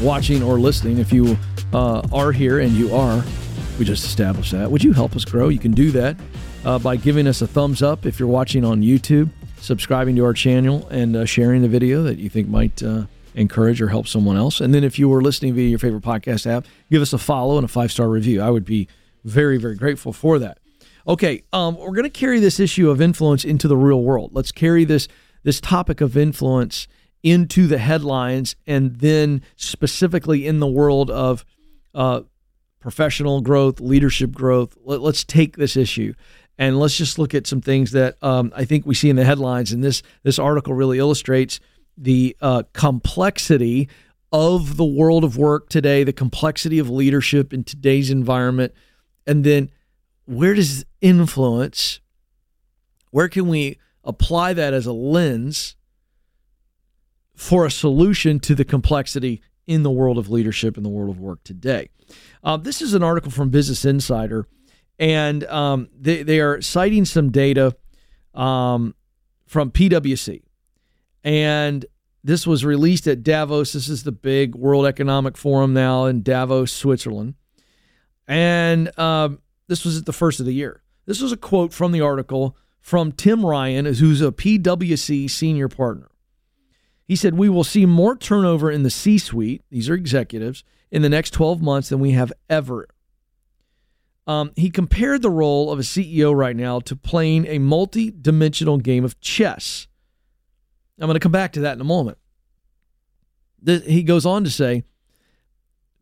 watching 0.02 0.42
or 0.42 0.60
listening, 0.60 0.98
if 0.98 1.14
you 1.14 1.38
uh, 1.72 2.06
are 2.12 2.30
here 2.30 2.58
and 2.58 2.72
you 2.72 2.94
are, 2.94 3.24
we 3.78 3.86
just 3.86 4.04
established 4.04 4.52
that. 4.52 4.70
Would 4.70 4.84
you 4.84 4.92
help 4.92 5.16
us 5.16 5.24
grow? 5.24 5.48
You 5.48 5.58
can 5.58 5.72
do 5.72 5.90
that 5.92 6.18
uh, 6.66 6.78
by 6.78 6.96
giving 6.96 7.26
us 7.26 7.40
a 7.40 7.46
thumbs 7.46 7.80
up 7.80 8.04
if 8.04 8.18
you're 8.18 8.28
watching 8.28 8.66
on 8.66 8.82
YouTube, 8.82 9.30
subscribing 9.56 10.14
to 10.16 10.24
our 10.26 10.34
channel, 10.34 10.86
and 10.90 11.16
uh, 11.16 11.24
sharing 11.24 11.62
the 11.62 11.68
video 11.68 12.02
that 12.02 12.18
you 12.18 12.28
think 12.28 12.48
might 12.48 12.82
uh, 12.82 13.06
encourage 13.34 13.80
or 13.80 13.88
help 13.88 14.08
someone 14.08 14.36
else. 14.36 14.60
And 14.60 14.74
then 14.74 14.84
if 14.84 14.98
you 14.98 15.08
were 15.08 15.22
listening 15.22 15.54
via 15.54 15.70
your 15.70 15.78
favorite 15.78 16.02
podcast 16.02 16.46
app, 16.46 16.66
give 16.90 17.00
us 17.00 17.14
a 17.14 17.18
follow 17.18 17.56
and 17.56 17.64
a 17.64 17.68
five 17.68 17.90
star 17.90 18.10
review. 18.10 18.42
I 18.42 18.50
would 18.50 18.66
be 18.66 18.88
very, 19.24 19.56
very 19.56 19.76
grateful 19.76 20.12
for 20.12 20.38
that. 20.38 20.58
Okay, 21.08 21.44
um, 21.54 21.78
we're 21.78 21.92
going 21.92 22.02
to 22.02 22.10
carry 22.10 22.40
this 22.40 22.60
issue 22.60 22.90
of 22.90 23.00
influence 23.00 23.42
into 23.42 23.68
the 23.68 23.76
real 23.78 24.02
world. 24.02 24.32
Let's 24.34 24.52
carry 24.52 24.84
this 24.84 25.08
this 25.44 25.62
topic 25.62 26.02
of 26.02 26.14
influence 26.16 26.86
into 27.22 27.66
the 27.66 27.78
headlines 27.78 28.56
and 28.66 28.96
then 28.96 29.42
specifically 29.56 30.46
in 30.46 30.60
the 30.60 30.66
world 30.66 31.10
of 31.10 31.44
uh, 31.94 32.22
professional 32.80 33.40
growth, 33.40 33.80
leadership 33.80 34.32
growth. 34.32 34.76
Let, 34.84 35.00
us 35.00 35.24
take 35.24 35.56
this 35.56 35.76
issue 35.76 36.14
and 36.58 36.78
let's 36.78 36.96
just 36.96 37.18
look 37.18 37.34
at 37.34 37.46
some 37.46 37.60
things 37.60 37.92
that 37.92 38.22
um, 38.22 38.52
I 38.54 38.64
think 38.64 38.84
we 38.84 38.94
see 38.94 39.08
in 39.08 39.16
the 39.16 39.24
headlines. 39.24 39.72
And 39.72 39.82
this 39.82 40.02
this 40.22 40.38
article 40.38 40.74
really 40.74 40.98
illustrates 40.98 41.60
the 41.96 42.36
uh, 42.40 42.64
complexity 42.72 43.88
of 44.32 44.76
the 44.76 44.84
world 44.84 45.24
of 45.24 45.36
work 45.36 45.68
today, 45.68 46.04
the 46.04 46.12
complexity 46.12 46.78
of 46.78 46.88
leadership 46.88 47.52
in 47.52 47.64
today's 47.64 48.10
environment, 48.10 48.72
and 49.26 49.44
then 49.44 49.70
where 50.24 50.54
does 50.54 50.84
influence? 51.00 52.00
Where 53.10 53.28
can 53.28 53.48
we 53.48 53.78
apply 54.04 54.54
that 54.54 54.72
as 54.72 54.86
a 54.86 54.92
lens? 54.92 55.76
For 57.34 57.66
a 57.66 57.70
solution 57.70 58.38
to 58.40 58.54
the 58.54 58.64
complexity 58.64 59.42
in 59.66 59.82
the 59.82 59.90
world 59.90 60.18
of 60.18 60.28
leadership 60.28 60.76
in 60.76 60.82
the 60.82 60.88
world 60.88 61.10
of 61.10 61.20
work 61.20 61.42
today. 61.44 61.88
Uh, 62.42 62.56
this 62.56 62.82
is 62.82 62.94
an 62.94 63.02
article 63.02 63.30
from 63.30 63.50
Business 63.50 63.84
Insider, 63.84 64.46
and 64.98 65.44
um, 65.44 65.88
they, 65.98 66.22
they 66.22 66.40
are 66.40 66.60
citing 66.60 67.04
some 67.04 67.30
data 67.30 67.76
um, 68.34 68.94
from 69.46 69.70
PwC. 69.70 70.42
And 71.24 71.86
this 72.24 72.46
was 72.46 72.64
released 72.64 73.06
at 73.06 73.22
Davos. 73.22 73.72
This 73.72 73.88
is 73.88 74.04
the 74.04 74.12
big 74.12 74.54
World 74.54 74.86
Economic 74.86 75.36
Forum 75.36 75.72
now 75.72 76.06
in 76.06 76.22
Davos, 76.22 76.72
Switzerland. 76.72 77.34
And 78.26 78.96
um, 78.98 79.40
this 79.68 79.84
was 79.84 79.98
at 79.98 80.06
the 80.06 80.12
first 80.12 80.40
of 80.40 80.46
the 80.46 80.54
year. 80.54 80.82
This 81.06 81.20
was 81.20 81.32
a 81.32 81.36
quote 81.36 81.72
from 81.72 81.92
the 81.92 82.00
article 82.00 82.56
from 82.80 83.12
Tim 83.12 83.44
Ryan, 83.44 83.86
who's 83.86 84.20
a 84.20 84.32
PwC 84.32 85.28
senior 85.28 85.68
partner. 85.68 86.08
He 87.12 87.16
said, 87.16 87.34
We 87.34 87.50
will 87.50 87.62
see 87.62 87.84
more 87.84 88.16
turnover 88.16 88.70
in 88.70 88.84
the 88.84 88.90
C 88.90 89.18
suite, 89.18 89.62
these 89.68 89.90
are 89.90 89.94
executives, 89.94 90.64
in 90.90 91.02
the 91.02 91.10
next 91.10 91.32
12 91.32 91.60
months 91.60 91.90
than 91.90 92.00
we 92.00 92.12
have 92.12 92.32
ever. 92.48 92.88
Um, 94.26 94.52
he 94.56 94.70
compared 94.70 95.20
the 95.20 95.28
role 95.28 95.70
of 95.70 95.78
a 95.78 95.82
CEO 95.82 96.34
right 96.34 96.56
now 96.56 96.80
to 96.80 96.96
playing 96.96 97.46
a 97.48 97.58
multi 97.58 98.10
dimensional 98.10 98.78
game 98.78 99.04
of 99.04 99.20
chess. 99.20 99.88
I'm 100.98 101.06
going 101.06 101.12
to 101.12 101.20
come 101.20 101.32
back 101.32 101.52
to 101.52 101.60
that 101.60 101.74
in 101.74 101.82
a 101.82 101.84
moment. 101.84 102.16
He 103.62 104.04
goes 104.04 104.24
on 104.24 104.42
to 104.44 104.50
say, 104.50 104.82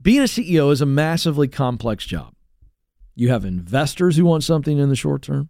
being 0.00 0.21
a 0.21 0.26
CEO 0.26 0.71
is 0.71 0.81
a 0.81 0.87
massively 0.87 1.49
complex 1.49 2.07
job. 2.07 2.37
You 3.17 3.31
have 3.31 3.45
investors 3.45 4.17
who 4.17 4.26
want 4.26 4.45
something 4.45 4.79
in 4.79 4.90
the 4.90 4.95
short 4.95 5.23
term. 5.23 5.49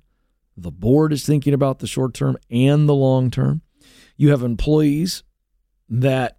The 0.57 0.73
board 0.73 1.13
is 1.13 1.27
thinking 1.27 1.53
about 1.53 1.81
the 1.81 1.87
short 1.87 2.15
term 2.15 2.39
and 2.49 2.89
the 2.89 2.95
long 2.95 3.31
term. 3.31 3.61
You 4.17 4.31
have 4.31 4.43
employees 4.43 5.23
that 5.91 6.39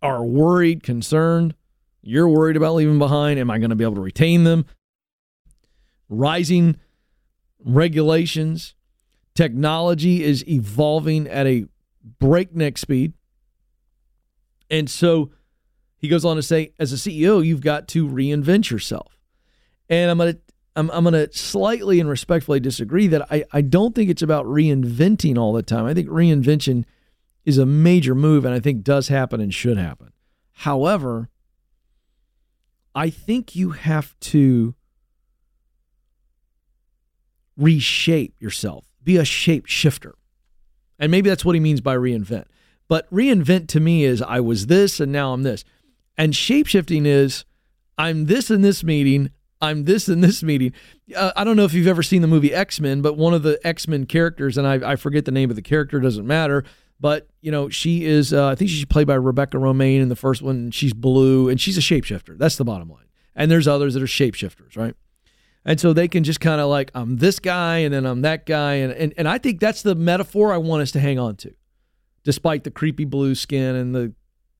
are 0.00 0.24
worried, 0.24 0.82
concerned. 0.82 1.54
You're 2.02 2.28
worried 2.28 2.56
about 2.56 2.74
leaving 2.74 2.98
behind. 2.98 3.38
Am 3.38 3.50
I 3.50 3.58
going 3.58 3.70
to 3.70 3.76
be 3.76 3.84
able 3.84 3.96
to 3.96 4.00
retain 4.00 4.44
them? 4.44 4.66
Rising 6.08 6.76
regulations. 7.64 8.74
Technology 9.34 10.22
is 10.22 10.46
evolving 10.46 11.26
at 11.26 11.46
a 11.46 11.66
breakneck 12.20 12.78
speed. 12.78 13.14
And 14.70 14.88
so 14.88 15.32
he 15.96 16.08
goes 16.08 16.24
on 16.24 16.36
to 16.36 16.42
say, 16.42 16.72
as 16.78 16.92
a 16.92 16.96
CEO, 16.96 17.44
you've 17.44 17.62
got 17.62 17.88
to 17.88 18.06
reinvent 18.06 18.70
yourself. 18.70 19.18
And 19.88 20.10
I'm 20.10 20.18
going 20.18 20.34
to 20.34 20.40
I'm, 20.76 20.90
I'm 20.90 21.04
going 21.04 21.14
to 21.14 21.32
slightly 21.32 22.00
and 22.00 22.08
respectfully 22.08 22.58
disagree 22.58 23.06
that 23.06 23.30
I, 23.30 23.44
I 23.52 23.60
don't 23.60 23.94
think 23.94 24.10
it's 24.10 24.22
about 24.22 24.44
reinventing 24.46 25.38
all 25.38 25.52
the 25.52 25.62
time. 25.62 25.86
I 25.86 25.94
think 25.94 26.08
reinvention 26.08 26.84
is 27.44 27.58
a 27.58 27.66
major 27.66 28.14
move 28.14 28.44
and 28.44 28.54
I 28.54 28.60
think 28.60 28.82
does 28.82 29.08
happen 29.08 29.40
and 29.40 29.52
should 29.52 29.76
happen. 29.76 30.12
However, 30.52 31.28
I 32.94 33.10
think 33.10 33.56
you 33.56 33.70
have 33.70 34.18
to 34.20 34.74
reshape 37.56 38.34
yourself, 38.40 38.86
be 39.02 39.16
a 39.16 39.24
shape 39.24 39.66
shifter. 39.66 40.14
And 40.98 41.10
maybe 41.10 41.28
that's 41.28 41.44
what 41.44 41.54
he 41.54 41.60
means 41.60 41.80
by 41.80 41.96
reinvent. 41.96 42.46
But 42.88 43.10
reinvent 43.10 43.68
to 43.68 43.80
me 43.80 44.04
is 44.04 44.22
I 44.22 44.40
was 44.40 44.66
this 44.66 45.00
and 45.00 45.10
now 45.10 45.32
I'm 45.32 45.42
this. 45.42 45.64
And 46.16 46.34
shape 46.34 46.66
shifting 46.66 47.06
is 47.06 47.44
I'm 47.98 48.26
this 48.26 48.50
in 48.50 48.62
this 48.62 48.84
meeting. 48.84 49.30
I'm 49.60 49.84
this 49.84 50.08
in 50.08 50.20
this 50.20 50.42
meeting. 50.42 50.72
Uh, 51.16 51.32
I 51.36 51.44
don't 51.44 51.56
know 51.56 51.64
if 51.64 51.72
you've 51.72 51.86
ever 51.86 52.02
seen 52.02 52.22
the 52.22 52.28
movie 52.28 52.52
X 52.52 52.80
Men, 52.80 53.00
but 53.00 53.16
one 53.16 53.34
of 53.34 53.42
the 53.42 53.58
X 53.66 53.88
Men 53.88 54.04
characters, 54.06 54.58
and 54.58 54.66
I, 54.66 54.92
I, 54.92 54.96
forget 54.96 55.24
the 55.24 55.32
name 55.32 55.50
of 55.50 55.56
the 55.56 55.62
character, 55.62 56.00
doesn't 56.00 56.26
matter. 56.26 56.64
But 57.00 57.28
you 57.40 57.50
know, 57.50 57.68
she 57.68 58.04
is. 58.04 58.32
Uh, 58.32 58.48
I 58.48 58.54
think 58.54 58.70
she's 58.70 58.84
played 58.84 59.06
by 59.06 59.14
Rebecca 59.14 59.56
Romijn 59.56 60.00
in 60.00 60.08
the 60.08 60.16
first 60.16 60.42
one. 60.42 60.70
She's 60.70 60.92
blue, 60.92 61.48
and 61.48 61.60
she's 61.60 61.76
a 61.76 61.80
shapeshifter. 61.80 62.38
That's 62.38 62.56
the 62.56 62.64
bottom 62.64 62.88
line. 62.88 63.06
And 63.34 63.50
there's 63.50 63.66
others 63.66 63.94
that 63.94 64.02
are 64.02 64.06
shapeshifters, 64.06 64.76
right? 64.76 64.94
And 65.64 65.80
so 65.80 65.92
they 65.92 66.08
can 66.08 66.24
just 66.24 66.40
kind 66.40 66.60
of 66.60 66.68
like, 66.68 66.90
I'm 66.94 67.16
this 67.16 67.38
guy, 67.40 67.78
and 67.78 67.92
then 67.92 68.06
I'm 68.06 68.22
that 68.22 68.46
guy, 68.46 68.74
and, 68.74 68.92
and 68.92 69.14
and 69.16 69.28
I 69.28 69.38
think 69.38 69.60
that's 69.60 69.82
the 69.82 69.94
metaphor 69.94 70.52
I 70.52 70.58
want 70.58 70.82
us 70.82 70.92
to 70.92 71.00
hang 71.00 71.18
on 71.18 71.36
to, 71.36 71.54
despite 72.22 72.64
the 72.64 72.70
creepy 72.70 73.04
blue 73.04 73.34
skin 73.34 73.74
and 73.74 73.94
the 73.94 74.14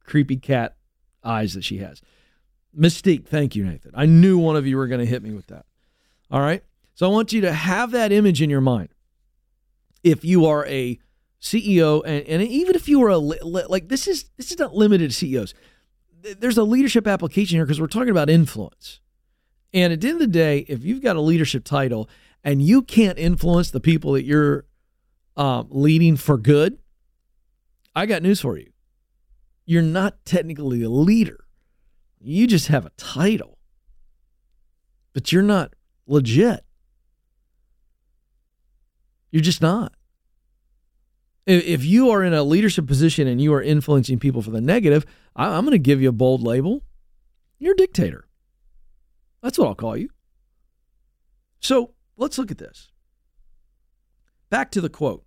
creepy 0.05 0.37
cat 0.37 0.77
eyes 1.23 1.55
that 1.55 1.65
she 1.65 1.79
has. 1.79 2.03
Mystique, 2.79 3.27
thank 3.27 3.55
you, 3.55 3.65
Nathan. 3.65 3.93
I 3.95 4.07
knew 4.07 4.39
one 4.39 4.57
of 4.57 4.67
you 4.67 4.77
were 4.77 4.89
going 4.89 5.01
to 5.01 5.07
hit 5.07 5.23
me 5.23 5.33
with 5.33 5.47
that. 5.47 5.65
All 6.31 6.41
right. 6.41 6.63
So 6.95 7.07
I 7.07 7.13
want 7.13 7.33
you 7.33 7.41
to 7.43 7.53
have 7.53 7.93
that 7.93 8.13
image 8.13 8.43
in 8.43 8.51
your 8.51 8.61
mind. 8.61 8.89
If 10.03 10.25
you 10.25 10.47
are 10.47 10.67
a 10.67 10.99
CEO, 11.45 12.03
and, 12.07 12.27
and 12.27 12.43
even 12.43 12.75
if 12.75 12.89
you 12.89 13.03
are 13.05 13.11
a 13.11 13.19
like 13.19 13.89
this 13.89 14.09
is 14.09 14.31
this 14.39 14.51
is 14.51 14.59
not 14.59 14.75
limited 14.75 15.11
to 15.11 15.15
CEOs. 15.15 15.53
There's 16.23 16.57
a 16.57 16.65
leadership 16.65 17.07
application 17.07 17.59
here 17.59 17.67
because 17.67 17.79
we're 17.79 17.87
talking 17.87 18.09
about 18.09 18.31
influence. 18.31 19.01
And 19.75 19.93
at 19.93 20.01
the 20.01 20.09
end 20.09 20.15
of 20.15 20.21
the 20.21 20.27
day, 20.33 20.61
if 20.69 20.83
you've 20.85 21.03
got 21.03 21.17
a 21.17 21.21
leadership 21.21 21.65
title 21.65 22.09
and 22.43 22.63
you 22.63 22.81
can't 22.81 23.19
influence 23.19 23.71
the 23.71 23.81
people 23.81 24.13
that 24.13 24.25
you're 24.25 24.65
um, 25.37 25.67
leading 25.69 26.17
for 26.17 26.39
good, 26.39 26.79
I 27.95 28.07
got 28.07 28.23
news 28.23 28.41
for 28.41 28.57
you. 28.57 28.73
You're 29.67 29.83
not 29.83 30.25
technically 30.25 30.83
a 30.83 30.89
leader. 30.89 31.45
You 32.23 32.47
just 32.47 32.69
have 32.69 32.87
a 32.87 32.91
title, 32.97 33.59
but 35.13 35.31
you're 35.31 35.43
not 35.43 35.75
legit. 36.07 36.65
You're 39.31 39.43
just 39.43 39.61
not. 39.61 39.93
If 41.47 41.85
you 41.85 42.11
are 42.11 42.23
in 42.23 42.33
a 42.33 42.43
leadership 42.43 42.87
position 42.87 43.29
and 43.29 43.41
you 43.41 43.53
are 43.53 43.63
influencing 43.63 44.19
people 44.19 44.41
for 44.41 44.51
the 44.51 44.63
negative, 44.63 45.05
I'm 45.37 45.65
going 45.65 45.73
to 45.73 45.79
give 45.79 46.01
you 46.01 46.09
a 46.09 46.13
bold 46.13 46.43
label. 46.43 46.83
You're 47.59 47.75
a 47.75 47.77
dictator. 47.77 48.27
That's 49.43 49.59
what 49.59 49.69
I'll 49.69 49.75
call 49.75 49.97
you. 49.97 50.09
So 51.61 51.93
let's 52.17 52.39
look 52.39 52.51
at 52.51 52.59
this. 52.59 52.91
Back 54.49 54.71
to 54.73 54.81
the 54.81 54.89
quote. 54.89 55.25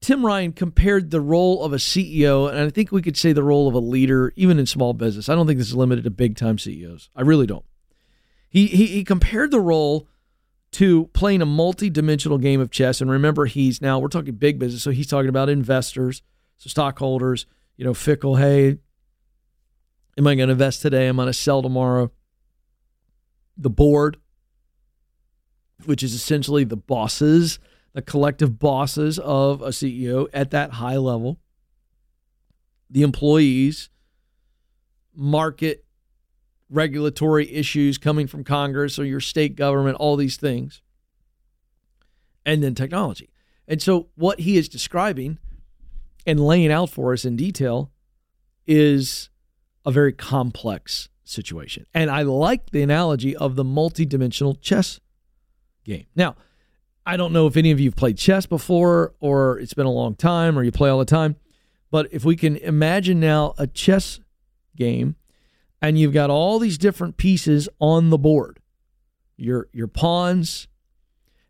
Tim 0.00 0.24
Ryan 0.24 0.52
compared 0.52 1.10
the 1.10 1.20
role 1.20 1.62
of 1.62 1.72
a 1.72 1.76
CEO, 1.76 2.48
and 2.48 2.58
I 2.58 2.70
think 2.70 2.90
we 2.90 3.02
could 3.02 3.16
say 3.16 3.32
the 3.32 3.42
role 3.42 3.68
of 3.68 3.74
a 3.74 3.78
leader, 3.78 4.32
even 4.34 4.58
in 4.58 4.64
small 4.64 4.94
business. 4.94 5.28
I 5.28 5.34
don't 5.34 5.46
think 5.46 5.58
this 5.58 5.68
is 5.68 5.74
limited 5.74 6.04
to 6.04 6.10
big 6.10 6.36
time 6.36 6.58
CEOs. 6.58 7.10
I 7.14 7.20
really 7.22 7.46
don't. 7.46 7.64
He, 8.48 8.66
he, 8.66 8.86
he 8.86 9.04
compared 9.04 9.50
the 9.50 9.60
role 9.60 10.08
to 10.72 11.06
playing 11.08 11.42
a 11.42 11.46
multi 11.46 11.90
dimensional 11.90 12.38
game 12.38 12.60
of 12.60 12.70
chess. 12.70 13.00
And 13.00 13.10
remember, 13.10 13.46
he's 13.46 13.80
now, 13.80 13.98
we're 13.98 14.08
talking 14.08 14.34
big 14.34 14.58
business. 14.58 14.82
So 14.82 14.90
he's 14.90 15.06
talking 15.06 15.28
about 15.28 15.48
investors, 15.48 16.22
so 16.56 16.68
stockholders, 16.68 17.46
you 17.76 17.84
know, 17.84 17.94
fickle, 17.94 18.36
hey, 18.36 18.78
am 20.16 20.26
I 20.26 20.34
going 20.34 20.48
to 20.48 20.52
invest 20.52 20.82
today? 20.82 21.08
Am 21.08 21.18
I 21.18 21.24
going 21.24 21.32
to 21.32 21.38
sell 21.38 21.62
tomorrow? 21.62 22.12
The 23.56 23.70
board, 23.70 24.16
which 25.84 26.02
is 26.02 26.14
essentially 26.14 26.64
the 26.64 26.76
bosses 26.76 27.58
the 27.92 28.02
collective 28.02 28.58
bosses 28.58 29.18
of 29.18 29.62
a 29.62 29.68
CEO 29.68 30.28
at 30.32 30.50
that 30.50 30.72
high 30.72 30.96
level, 30.96 31.40
the 32.88 33.02
employees, 33.02 33.90
market 35.14 35.84
regulatory 36.70 37.50
issues 37.52 37.98
coming 37.98 38.26
from 38.26 38.44
Congress 38.44 38.98
or 38.98 39.04
your 39.04 39.20
state 39.20 39.56
government, 39.56 39.96
all 39.98 40.16
these 40.16 40.36
things, 40.36 40.80
and 42.46 42.62
then 42.62 42.74
technology. 42.74 43.30
And 43.66 43.82
so, 43.82 44.08
what 44.14 44.40
he 44.40 44.56
is 44.56 44.68
describing 44.68 45.38
and 46.26 46.40
laying 46.40 46.72
out 46.72 46.90
for 46.90 47.12
us 47.12 47.24
in 47.24 47.36
detail 47.36 47.90
is 48.66 49.30
a 49.84 49.90
very 49.90 50.12
complex 50.12 51.08
situation. 51.24 51.86
And 51.94 52.10
I 52.10 52.22
like 52.22 52.70
the 52.70 52.82
analogy 52.82 53.36
of 53.36 53.56
the 53.56 53.64
multidimensional 53.64 54.60
chess 54.60 55.00
game. 55.84 56.06
Now, 56.14 56.36
I 57.06 57.16
don't 57.16 57.32
know 57.32 57.46
if 57.46 57.56
any 57.56 57.70
of 57.70 57.80
you 57.80 57.88
have 57.88 57.96
played 57.96 58.18
chess 58.18 58.46
before 58.46 59.14
or 59.20 59.58
it's 59.58 59.74
been 59.74 59.86
a 59.86 59.92
long 59.92 60.14
time 60.14 60.58
or 60.58 60.62
you 60.62 60.72
play 60.72 60.90
all 60.90 60.98
the 60.98 61.04
time, 61.04 61.36
but 61.90 62.08
if 62.12 62.24
we 62.24 62.36
can 62.36 62.56
imagine 62.56 63.20
now 63.20 63.54
a 63.58 63.66
chess 63.66 64.20
game 64.76 65.16
and 65.82 65.98
you've 65.98 66.12
got 66.12 66.30
all 66.30 66.58
these 66.58 66.78
different 66.78 67.16
pieces 67.16 67.68
on 67.80 68.10
the 68.10 68.18
board, 68.18 68.60
your 69.36 69.68
your 69.72 69.88
pawns, 69.88 70.68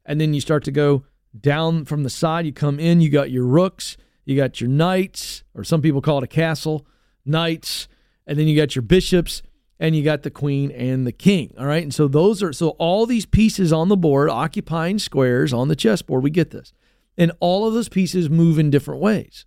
and 0.05 0.21
then 0.21 0.35
you 0.35 0.41
start 0.41 0.65
to 0.65 0.73
go 0.73 1.05
down 1.39 1.85
from 1.85 2.03
the 2.03 2.11
side, 2.11 2.47
you 2.47 2.53
come 2.53 2.81
in, 2.81 3.01
you 3.01 3.11
got 3.11 3.31
your 3.31 3.47
rooks, 3.47 3.97
you 4.25 4.37
got 4.37 4.61
your 4.61 4.71
knights, 4.71 5.45
or 5.55 5.65
some 5.65 5.83
people 5.83 6.01
call 6.01 6.19
it 6.19 6.25
a 6.25 6.29
castle, 6.29 6.87
knights, 7.25 7.89
and 8.27 8.39
then 8.39 8.49
you 8.49 8.57
got 8.57 8.75
your 8.75 8.83
bishops, 8.83 9.43
and 9.81 9.97
you 9.97 10.05
got 10.05 10.23
the 10.23 10.31
queen 10.31 10.71
and 10.71 11.07
the 11.07 11.13
king. 11.13 11.55
All 11.59 11.67
right. 11.67 11.83
And 11.83 11.93
so 11.93 12.07
those 12.07 12.43
are, 12.43 12.53
so 12.53 12.71
all 12.71 13.07
these 13.07 13.27
pieces 13.27 13.73
on 13.73 13.89
the 13.89 13.97
board 13.97 14.29
occupying 14.29 14.99
squares 14.99 15.53
on 15.53 15.69
the 15.69 15.75
chessboard, 15.75 16.23
we 16.23 16.31
get 16.31 16.51
this. 16.51 16.73
And 17.17 17.33
all 17.41 17.67
of 17.67 17.73
those 17.73 17.89
pieces 17.89 18.29
move 18.29 18.59
in 18.59 18.71
different 18.71 19.01
ways. 19.01 19.47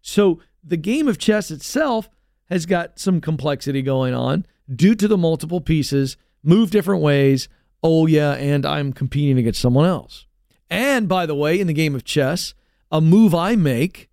So 0.00 0.40
the 0.64 0.78
game 0.78 1.06
of 1.06 1.18
chess 1.18 1.50
itself 1.50 2.08
has 2.48 2.66
got 2.66 2.98
some 2.98 3.20
complexity 3.20 3.82
going 3.82 4.14
on 4.14 4.46
due 4.74 4.94
to 4.94 5.08
the 5.08 5.18
multiple 5.18 5.60
pieces, 5.60 6.16
move 6.42 6.70
different 6.70 7.02
ways. 7.02 7.48
Oh, 7.82 8.06
yeah. 8.06 8.32
And 8.32 8.64
I'm 8.64 8.92
competing 8.92 9.38
against 9.38 9.60
someone 9.60 9.86
else. 9.86 10.26
And 10.68 11.08
by 11.08 11.26
the 11.26 11.34
way, 11.34 11.60
in 11.60 11.66
the 11.66 11.72
game 11.72 11.94
of 11.94 12.04
chess, 12.04 12.54
a 12.90 13.00
move 13.00 13.34
I 13.34 13.56
make 13.56 14.08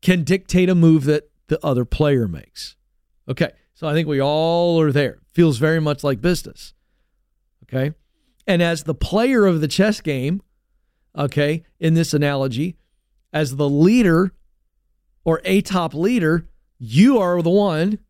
can 0.00 0.24
dictate 0.24 0.68
a 0.68 0.74
move 0.74 1.04
that 1.04 1.30
the 1.48 1.64
other 1.64 1.84
player 1.84 2.26
makes. 2.26 2.76
Okay. 3.28 3.52
So 3.74 3.86
I 3.86 3.92
think 3.92 4.08
we 4.08 4.20
all 4.20 4.80
are 4.80 4.92
there. 4.92 5.18
Feels 5.32 5.58
very 5.58 5.80
much 5.80 6.04
like 6.04 6.20
business. 6.20 6.74
Okay. 7.64 7.94
And 8.46 8.62
as 8.62 8.84
the 8.84 8.94
player 8.94 9.46
of 9.46 9.60
the 9.60 9.68
chess 9.68 10.00
game, 10.00 10.42
okay, 11.16 11.64
in 11.78 11.94
this 11.94 12.12
analogy, 12.12 12.76
as 13.32 13.56
the 13.56 13.68
leader 13.68 14.32
or 15.24 15.40
a 15.44 15.60
top 15.60 15.94
leader, 15.94 16.48
you 16.84 17.18
are 17.18 17.40
the 17.42 17.48
one 17.48 18.00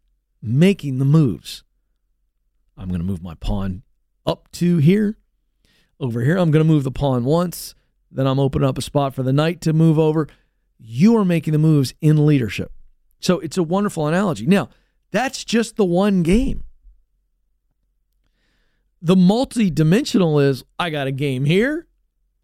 making 0.40 0.98
the 0.98 1.04
moves. 1.04 1.62
I'm 2.74 2.88
going 2.88 3.02
to 3.02 3.06
move 3.06 3.22
my 3.22 3.34
pawn 3.34 3.82
up 4.24 4.50
to 4.52 4.78
here. 4.78 5.18
Over 6.00 6.22
here, 6.22 6.38
I'm 6.38 6.50
going 6.50 6.64
to 6.64 6.72
move 6.72 6.82
the 6.82 6.90
pawn 6.90 7.24
once. 7.26 7.74
Then 8.10 8.26
I'm 8.26 8.40
opening 8.40 8.66
up 8.66 8.78
a 8.78 8.82
spot 8.82 9.14
for 9.14 9.22
the 9.22 9.32
knight 9.32 9.60
to 9.60 9.74
move 9.74 9.98
over. 9.98 10.26
You 10.78 11.18
are 11.18 11.24
making 11.24 11.52
the 11.52 11.58
moves 11.58 11.92
in 12.00 12.24
leadership. 12.24 12.72
So 13.20 13.40
it's 13.40 13.58
a 13.58 13.62
wonderful 13.62 14.06
analogy. 14.06 14.46
Now, 14.46 14.70
that's 15.10 15.44
just 15.44 15.76
the 15.76 15.84
one 15.84 16.22
game. 16.22 16.64
The 19.02 19.16
multi-dimensional 19.16 20.40
is 20.40 20.64
I 20.78 20.88
got 20.88 21.08
a 21.08 21.12
game 21.12 21.44
here. 21.44 21.88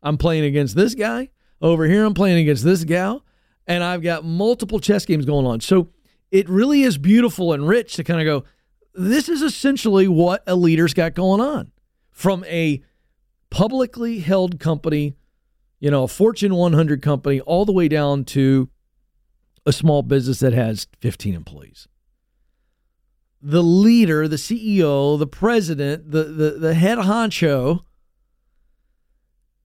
I'm 0.03 0.19
playing 0.19 0.45
against 0.45 0.77
this 0.77 0.95
guy. 0.95 1.31
Over 1.63 1.87
here, 1.87 2.05
I'm 2.05 2.13
playing 2.13 2.39
against 2.39 2.65
this 2.65 2.85
gal. 2.85 3.25
And 3.67 3.83
I've 3.83 4.03
got 4.03 4.27
multiple 4.27 4.79
chess 4.79 5.07
games 5.07 5.25
going 5.25 5.47
on. 5.47 5.61
So 5.61 5.89
it 6.31 6.49
really 6.49 6.83
is 6.83 6.99
beautiful 6.99 7.53
and 7.53 7.67
rich 7.67 7.95
to 7.95 8.05
kind 8.05 8.21
of 8.21 8.25
go, 8.25 8.49
this 8.95 9.29
is 9.29 9.43
essentially 9.43 10.09
what 10.09 10.43
a 10.47 10.55
leader's 10.55 10.95
got 10.95 11.15
going 11.15 11.41
on 11.41 11.71
from 12.11 12.45
a 12.45 12.83
publicly 13.51 14.19
held 14.19 14.59
company, 14.59 15.17
you 15.81 15.91
know, 15.91 16.05
a 16.05 16.09
Fortune 16.09 16.55
100 16.55 17.03
company, 17.03 17.41
all 17.41 17.65
the 17.65 17.73
way 17.73 17.89
down 17.89 18.25
to 18.25 18.69
a 19.65 19.73
small 19.73 20.03
business 20.03 20.41
that 20.41 20.53
has 20.53 20.87
15 21.01 21.35
employees 21.35 21.89
the 23.41 23.63
leader, 23.63 24.27
the 24.27 24.37
CEO, 24.37 25.19
the 25.19 25.27
president, 25.27 26.11
the, 26.11 26.25
the, 26.25 26.51
the 26.53 26.75
head 26.75 26.99
honcho 26.99 27.81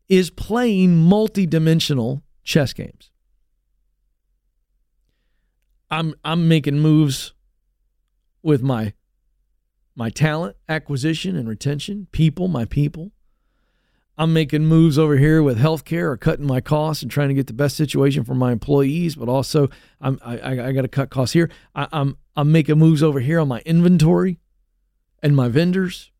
is 0.08 0.30
playing 0.30 0.96
multi-dimensional 0.96 2.24
chess 2.44 2.74
games. 2.74 3.10
I'm 5.94 6.16
I'm 6.24 6.48
making 6.48 6.80
moves 6.80 7.34
with 8.42 8.64
my 8.64 8.94
my 9.96 10.10
talent 10.10 10.58
acquisition 10.68 11.36
and 11.36 11.48
retention, 11.48 12.08
people, 12.12 12.48
my 12.48 12.66
people. 12.66 13.12
I'm 14.18 14.34
making 14.34 14.66
moves 14.66 14.98
over 14.98 15.18
here 15.18 15.44
with 15.44 15.60
healthcare 15.60 16.06
or 16.06 16.18
cutting 16.18 16.48
my 16.48 16.62
costs 16.62 17.04
and 17.04 17.12
trying 17.12 17.28
to 17.28 17.36
get 17.36 17.46
the 17.46 17.54
best 17.54 17.78
situation 17.78 18.24
for 18.24 18.34
my 18.34 18.52
employees, 18.52 19.16
but 19.16 19.30
also 19.30 19.70
I'm, 20.02 20.20
I, 20.24 20.68
I 20.70 20.72
got 20.72 20.82
to 20.82 20.88
cut 20.88 21.12
costs 21.12 21.34
here. 21.34 21.52
I, 21.76 21.88
I'm 21.92 22.18
I'm 22.36 22.52
making 22.52 22.80
moves 22.80 23.04
over 23.04 23.20
here 23.20 23.40
on 23.40 23.48
my 23.48 23.60
inventory 23.60 24.40
and 25.22 25.36
my 25.36 25.48
vendors. 25.48 26.12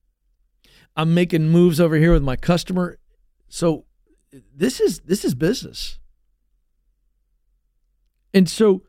I'm 0.96 1.16
making 1.16 1.50
moves 1.50 1.80
over 1.80 1.96
here 1.96 2.14
with 2.14 2.24
my 2.24 2.36
customer. 2.36 3.00
So 3.50 3.86
this 4.56 4.80
is 4.80 5.00
this 5.00 5.26
is 5.26 5.34
business. 5.34 5.98
And 8.36 8.48
so 8.48 8.84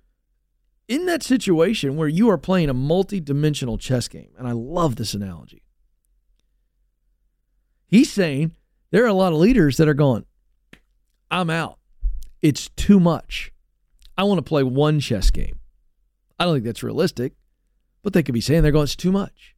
in 0.89 1.07
that 1.07 1.23
situation 1.23 1.97
where 1.97 2.09
you 2.09 2.29
are 2.31 2.39
playing 2.39 2.69
a 2.69 2.75
multi-dimensional 2.75 3.79
chess 3.79 4.09
game, 4.09 4.31
and 4.39 4.47
I 4.47 4.53
love 4.53 4.97
this 4.97 5.15
analogy. 5.15 5.63
He's 7.87 8.13
saying 8.13 8.53
there 8.91 9.05
are 9.05 9.09
a 9.09 9.15
lot 9.15 9.33
of 9.33 9.39
leaders 9.39 9.77
that 9.77 9.89
are 9.89 9.95
going, 9.95 10.25
I'm 11.31 11.51
out. 11.51 11.79
It's 12.43 12.69
too 12.71 13.01
much. 13.01 13.53
I 14.17 14.25
want 14.25 14.39
to 14.39 14.43
play 14.43 14.63
one 14.63 15.01
chess 15.01 15.31
game. 15.31 15.59
I 16.39 16.45
don't 16.45 16.55
think 16.55 16.65
that's 16.65 16.83
realistic, 16.83 17.33
but 18.03 18.13
they 18.13 18.23
could 18.23 18.35
be 18.35 18.41
saying 18.41 18.63
they're 18.63 18.73
going, 18.73 18.85
it's 18.85 18.97
too 18.97 19.13
much. 19.13 19.55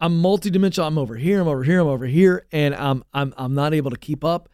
I'm 0.00 0.22
multidimensional. 0.22 0.86
I'm 0.86 0.98
over 0.98 1.16
here. 1.16 1.40
I'm 1.40 1.48
over 1.48 1.64
here. 1.64 1.80
I'm 1.80 1.86
over 1.86 2.06
here, 2.06 2.46
and 2.52 2.74
I'm 2.74 3.04
I'm 3.12 3.32
I'm 3.36 3.54
not 3.54 3.72
able 3.72 3.90
to 3.90 3.96
keep 3.96 4.24
up. 4.24 4.48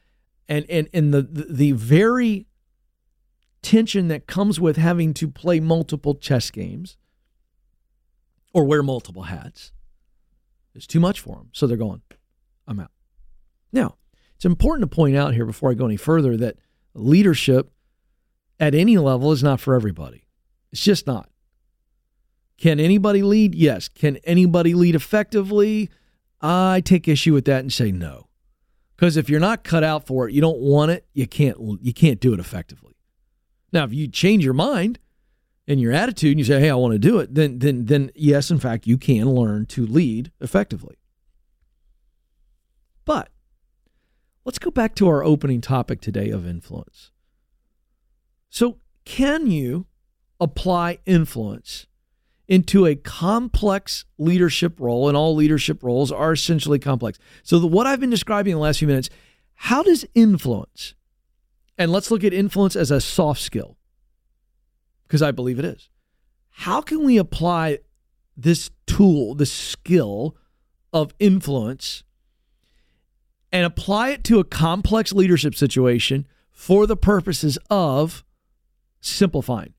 And 0.49 0.65
and 0.69 0.89
and 0.93 1.15
the 1.15 1.23
the, 1.23 1.47
the 1.51 1.73
very 1.73 2.47
tension 3.63 4.09
that 4.09 4.27
comes 4.27 4.61
with 4.61 4.77
having 4.77 5.15
to 5.15 5.29
play 5.29 5.61
multiple 5.61 6.15
chess 6.15 6.51
games 6.51 6.97
or 8.53 8.65
wear 8.65 8.83
multiple 8.83 9.25
hats 9.25 9.73
is 10.75 10.87
too 10.87 11.01
much 11.01 11.21
for 11.21 11.37
them. 11.37 11.51
So 11.53 11.67
they're 11.67 11.77
going, 11.77 12.03
I'm 12.67 12.81
out. 12.81 12.91
Now, 13.73 13.97
it's 14.37 14.45
important 14.45 14.91
to 14.91 14.95
point 14.95 15.17
out 15.17 15.35
here 15.35 15.47
before 15.47 15.71
I 15.71 15.75
go 15.75 15.87
any 15.87 15.97
further 15.97 16.37
that 16.39 16.57
leadership 16.95 17.71
at 18.59 18.75
any 18.75 18.99
level 18.99 19.33
is 19.33 19.43
not 19.43 19.61
for 19.61 19.75
everybody. 19.75 20.25
It's 20.73 20.83
just 20.83 21.07
not. 21.07 21.29
Can 22.59 22.79
anybody 22.79 23.23
lead? 23.23 23.55
Yes. 23.55 23.89
Can 23.89 24.19
anybody 24.19 24.75
lead 24.75 24.95
effectively? 24.95 25.91
I 26.41 26.83
take 26.85 27.09
issue 27.09 27.33
with 27.33 27.47
that 27.47 27.61
and 27.61 27.73
say 27.73 27.91
no. 27.91 28.29
Because 28.97 29.17
if 29.17 29.31
you're 29.31 29.41
not 29.41 29.65
cut 29.65 29.83
out 29.83 30.07
for 30.07 30.29
it, 30.29 30.35
you 30.35 30.43
don't 30.43 30.59
want 30.59 30.91
it, 30.91 31.07
you 31.15 31.27
can't 31.27 31.57
you 31.81 31.95
can't 31.95 32.21
do 32.21 32.35
it 32.35 32.41
effectively. 32.41 32.90
Now, 33.73 33.85
if 33.85 33.93
you 33.93 34.09
change 34.09 34.45
your 34.45 34.55
mind 34.55 34.99
and 35.67 35.81
your 35.81 35.93
attitude 35.93 36.33
and 36.33 36.39
you 36.39 36.45
say, 36.45 36.61
"Hey, 36.61 36.71
I 36.71 36.75
want 36.75 36.93
to 36.93 36.99
do 36.99 37.19
it," 37.19 37.35
then 37.35 37.59
then 37.59 37.87
then 37.87 38.11
yes, 38.15 38.51
in 38.51 38.59
fact, 38.59 38.87
you 38.87 38.99
can 38.99 39.31
learn 39.31 39.67
to 39.67 39.87
lead 39.87 40.33
effectively. 40.41 40.97
But 43.05 43.31
let's 44.45 44.59
go 44.59 44.71
back 44.71 44.95
to 44.97 45.09
our 45.09 45.23
opening 45.23 45.61
topic 45.61 46.01
today 46.01 46.31
of 46.31 46.47
influence. 46.47 47.11
So, 48.49 48.79
can 49.05 49.51
you 49.51 49.87
apply 50.41 50.99
influence 51.07 51.87
into 52.51 52.85
a 52.85 52.97
complex 52.97 54.05
leadership 54.19 54.81
role, 54.81 55.07
and 55.07 55.17
all 55.17 55.37
leadership 55.37 55.85
roles 55.85 56.11
are 56.11 56.33
essentially 56.33 56.81
complex. 56.81 57.17
So, 57.45 57.61
the, 57.61 57.69
what 57.69 57.87
I've 57.87 58.01
been 58.01 58.11
describing 58.11 58.51
in 58.51 58.57
the 58.57 58.63
last 58.63 58.81
few 58.81 58.89
minutes, 58.89 59.09
how 59.55 59.85
does 59.85 60.05
influence, 60.17 60.95
and 61.81 61.91
let's 61.91 62.11
look 62.11 62.23
at 62.23 62.33
influence 62.33 62.77
as 62.77 62.93
a 62.93 63.01
soft 63.01 63.41
skill, 63.41 63.77
because 65.03 65.23
I 65.23 65.33
believe 65.33 65.59
it 65.59 65.65
is. 65.65 65.89
How 66.51 66.81
can 66.81 67.05
we 67.05 67.19
apply 67.19 67.79
this 68.37 68.71
tool, 68.87 69.35
this 69.35 69.53
skill 69.53 70.37
of 70.93 71.13
influence, 71.19 72.05
and 73.51 73.65
apply 73.65 74.11
it 74.11 74.23
to 74.25 74.39
a 74.39 74.45
complex 74.45 75.13
leadership 75.13 75.57
situation 75.57 76.27
for 76.53 76.87
the 76.87 76.97
purposes 76.97 77.59
of 77.69 78.23
simplifying? 79.01 79.75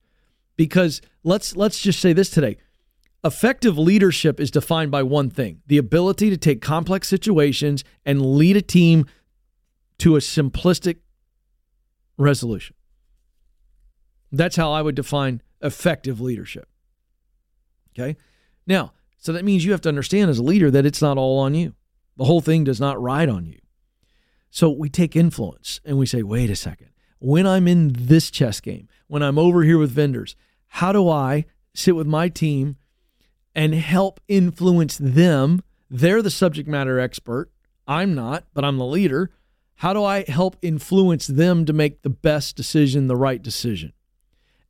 because 0.62 1.02
let's 1.24 1.56
let's 1.56 1.82
just 1.82 2.00
say 2.00 2.14
this 2.14 2.30
today 2.30 2.56
effective 3.24 3.80
leadership 3.80 4.40
is 4.40 4.52
defined 4.52 4.92
by 4.92 5.02
one 5.02 5.28
thing 5.28 5.60
the 5.66 5.78
ability 5.80 6.30
to 6.30 6.38
take 6.38 6.62
complex 6.62 7.08
situations 7.08 7.84
and 8.06 8.24
lead 8.24 8.56
a 8.56 8.62
team 8.62 9.06
to 9.98 10.16
a 10.16 10.20
simplistic 10.20 10.98
resolution 12.22 12.76
that's 14.32 14.56
how 14.56 14.72
i 14.72 14.82
would 14.82 14.96
define 14.96 15.42
effective 15.62 16.22
leadership 16.22 16.68
okay 17.94 18.16
now 18.66 18.94
so 19.18 19.32
that 19.32 19.46
means 19.46 19.64
you 19.64 19.72
have 19.72 19.82
to 19.82 19.90
understand 19.90 20.30
as 20.30 20.40
a 20.40 20.44
leader 20.44 20.72
that 20.72 20.86
it's 20.86 21.02
not 21.02 21.18
all 21.18 21.40
on 21.40 21.54
you 21.54 21.74
the 22.18 22.26
whole 22.26 22.42
thing 22.42 22.64
does 22.64 22.80
not 22.80 23.02
ride 23.02 23.30
on 23.30 23.46
you 23.46 23.60
so 24.50 24.70
we 24.70 24.90
take 24.90 25.16
influence 25.16 25.80
and 25.86 25.98
we 25.98 26.06
say 26.06 26.24
wait 26.24 26.50
a 26.50 26.56
second 26.56 26.90
when 27.20 27.46
i'm 27.46 27.68
in 27.68 27.94
this 27.98 28.32
chess 28.32 28.60
game 28.60 28.88
when 29.08 29.22
i'm 29.22 29.38
over 29.38 29.64
here 29.64 29.78
with 29.78 29.92
vendors 29.92 30.36
how 30.76 30.94
do 30.94 31.10
I 31.10 31.46
sit 31.74 31.98
with 31.98 32.08
my 32.08 32.30
team 32.30 32.78
and 33.54 33.76
help 33.76 34.22
influence 34.30 34.98
them? 34.98 35.62
They're 35.90 36.22
the 36.22 36.32
subject 36.32 36.68
matter 36.68 36.98
expert. 36.98 37.52
I'm 37.86 38.16
not, 38.16 38.46
but 38.54 38.64
I'm 38.64 38.78
the 38.78 38.86
leader. 38.86 39.32
How 39.82 39.94
do 39.94 40.04
I 40.04 40.26
help 40.30 40.58
influence 40.62 41.26
them 41.26 41.65
to 41.65 41.74
make 41.74 42.04
the 42.04 42.10
best 42.12 42.56
decision, 42.56 43.08
the 43.08 43.15
right 43.15 43.41
decision? 43.41 43.94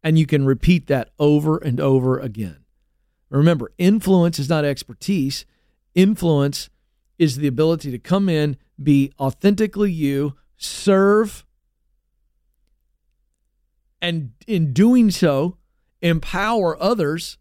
And 0.02 0.17
you 0.17 0.26
can 0.26 0.45
repeat 0.45 0.88
that 0.88 1.10
over 1.19 1.58
and 1.58 1.82
over 1.82 2.17
again. 2.17 2.63
Remember, 3.30 3.74
influence 3.78 4.39
is 4.39 4.47
not 4.47 4.63
expertise. 4.63 5.45
Influence 5.95 6.69
is 7.19 7.36
the 7.36 7.47
ability 7.47 7.91
to 7.91 8.00
come 8.00 8.30
in, 8.30 8.56
be 8.82 9.12
authentically 9.19 9.91
you, 9.91 10.38
serve, 10.56 11.45
and 14.02 14.32
in 14.47 14.71
doing 14.71 15.12
so, 15.12 15.58
empower 16.02 16.82
others 16.82 17.38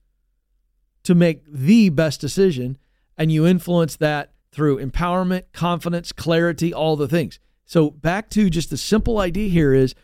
to 1.04 1.14
make 1.14 1.44
the 1.46 1.88
best 1.88 2.20
decision. 2.20 2.78
And 3.16 3.30
you 3.30 3.46
influence 3.46 3.94
that 3.94 4.32
through 4.50 4.84
empowerment, 4.84 5.44
confidence, 5.52 6.10
clarity, 6.10 6.74
all 6.74 6.96
the 6.96 7.06
things. 7.06 7.38
So, 7.70 7.88
back 7.88 8.30
to 8.30 8.50
just 8.50 8.70
the 8.70 8.76
simple 8.76 9.20
idea 9.20 9.48
here 9.48 9.72
is 9.72 9.94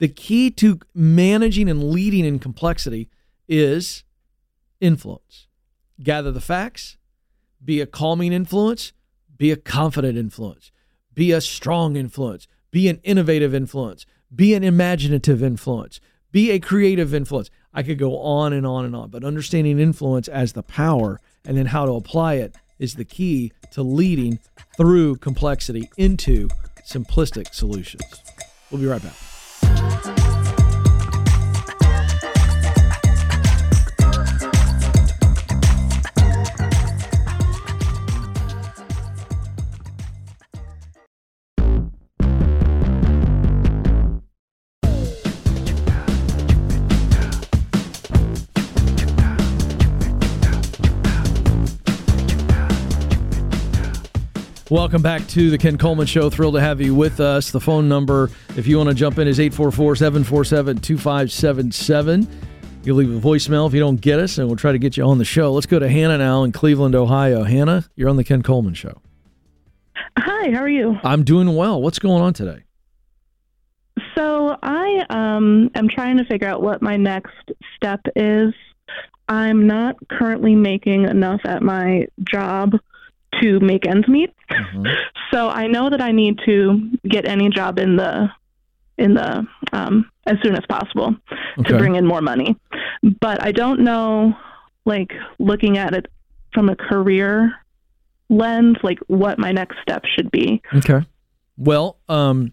the 0.00 0.06
key 0.06 0.50
to 0.50 0.80
managing 0.92 1.66
and 1.66 1.90
leading 1.90 2.26
in 2.26 2.38
complexity 2.38 3.08
is 3.48 4.04
influence. 4.82 5.46
Gather 6.02 6.30
the 6.30 6.42
facts, 6.42 6.98
be 7.64 7.80
a 7.80 7.86
calming 7.86 8.34
influence, 8.34 8.92
be 9.34 9.50
a 9.50 9.56
confident 9.56 10.18
influence, 10.18 10.72
be 11.14 11.32
a 11.32 11.40
strong 11.40 11.96
influence, 11.96 12.46
be 12.70 12.86
an 12.86 13.00
innovative 13.02 13.54
influence, 13.54 14.04
be 14.34 14.52
an 14.52 14.62
imaginative 14.62 15.42
influence, 15.42 16.00
be 16.32 16.50
a 16.50 16.58
creative 16.58 17.14
influence. 17.14 17.48
I 17.72 17.82
could 17.82 17.98
go 17.98 18.18
on 18.18 18.52
and 18.52 18.66
on 18.66 18.84
and 18.84 18.94
on, 18.94 19.08
but 19.08 19.24
understanding 19.24 19.78
influence 19.78 20.28
as 20.28 20.52
the 20.52 20.62
power 20.62 21.18
and 21.46 21.56
then 21.56 21.64
how 21.64 21.86
to 21.86 21.92
apply 21.92 22.34
it 22.34 22.56
is 22.78 22.96
the 22.96 23.06
key 23.06 23.52
to 23.70 23.82
leading 23.82 24.38
through 24.76 25.16
complexity 25.16 25.88
into 25.96 26.50
simplistic 26.86 27.52
solutions. 27.52 28.22
We'll 28.70 28.80
be 28.80 28.86
right 28.86 29.02
back. 29.02 29.25
Welcome 54.76 55.00
back 55.00 55.26
to 55.28 55.48
the 55.48 55.56
Ken 55.56 55.78
Coleman 55.78 56.06
Show. 56.06 56.28
Thrilled 56.28 56.52
to 56.52 56.60
have 56.60 56.82
you 56.82 56.94
with 56.94 57.18
us. 57.18 57.50
The 57.50 57.58
phone 57.58 57.88
number, 57.88 58.30
if 58.58 58.66
you 58.66 58.76
want 58.76 58.90
to 58.90 58.94
jump 58.94 59.18
in, 59.18 59.26
is 59.26 59.40
844 59.40 59.96
747 59.96 60.76
2577. 60.76 62.28
You'll 62.84 62.96
leave 62.96 63.10
a 63.10 63.18
voicemail 63.18 63.66
if 63.66 63.72
you 63.72 63.80
don't 63.80 63.98
get 63.98 64.18
us, 64.20 64.36
and 64.36 64.46
we'll 64.48 64.58
try 64.58 64.72
to 64.72 64.78
get 64.78 64.98
you 64.98 65.04
on 65.04 65.16
the 65.16 65.24
show. 65.24 65.50
Let's 65.54 65.64
go 65.64 65.78
to 65.78 65.88
Hannah 65.88 66.18
now 66.18 66.44
in 66.44 66.52
Cleveland, 66.52 66.94
Ohio. 66.94 67.42
Hannah, 67.42 67.88
you're 67.96 68.10
on 68.10 68.16
the 68.16 68.22
Ken 68.22 68.42
Coleman 68.42 68.74
Show. 68.74 69.00
Hi, 70.18 70.50
how 70.50 70.60
are 70.60 70.68
you? 70.68 70.98
I'm 71.02 71.24
doing 71.24 71.56
well. 71.56 71.80
What's 71.80 71.98
going 71.98 72.20
on 72.20 72.34
today? 72.34 72.62
So, 74.14 74.58
I 74.62 75.06
um, 75.08 75.70
am 75.74 75.88
trying 75.88 76.18
to 76.18 76.26
figure 76.26 76.48
out 76.48 76.60
what 76.60 76.82
my 76.82 76.98
next 76.98 77.32
step 77.76 78.00
is. 78.14 78.52
I'm 79.26 79.66
not 79.66 79.96
currently 80.10 80.54
making 80.54 81.06
enough 81.06 81.40
at 81.46 81.62
my 81.62 82.08
job 82.30 82.74
to 83.40 83.60
make 83.60 83.86
ends 83.86 84.08
meet. 84.08 84.34
Mm-hmm. 84.50 84.86
So 85.32 85.48
I 85.48 85.66
know 85.66 85.90
that 85.90 86.00
I 86.00 86.12
need 86.12 86.38
to 86.46 86.88
get 87.06 87.26
any 87.26 87.50
job 87.50 87.80
in 87.80 87.96
the 87.96 88.28
in 88.96 89.14
the 89.14 89.44
um, 89.72 90.08
as 90.26 90.36
soon 90.42 90.54
as 90.54 90.64
possible 90.68 91.16
okay. 91.58 91.68
to 91.68 91.78
bring 91.78 91.96
in 91.96 92.06
more 92.06 92.20
money. 92.22 92.56
But 93.20 93.42
I 93.42 93.50
don't 93.50 93.80
know, 93.80 94.34
like 94.84 95.12
looking 95.38 95.78
at 95.78 95.94
it 95.94 96.06
from 96.54 96.68
a 96.68 96.76
career 96.76 97.52
lens, 98.28 98.76
like 98.82 98.98
what 99.08 99.38
my 99.38 99.52
next 99.52 99.76
step 99.82 100.04
should 100.16 100.30
be. 100.30 100.62
Okay. 100.74 101.04
Well, 101.56 101.98
um, 102.08 102.52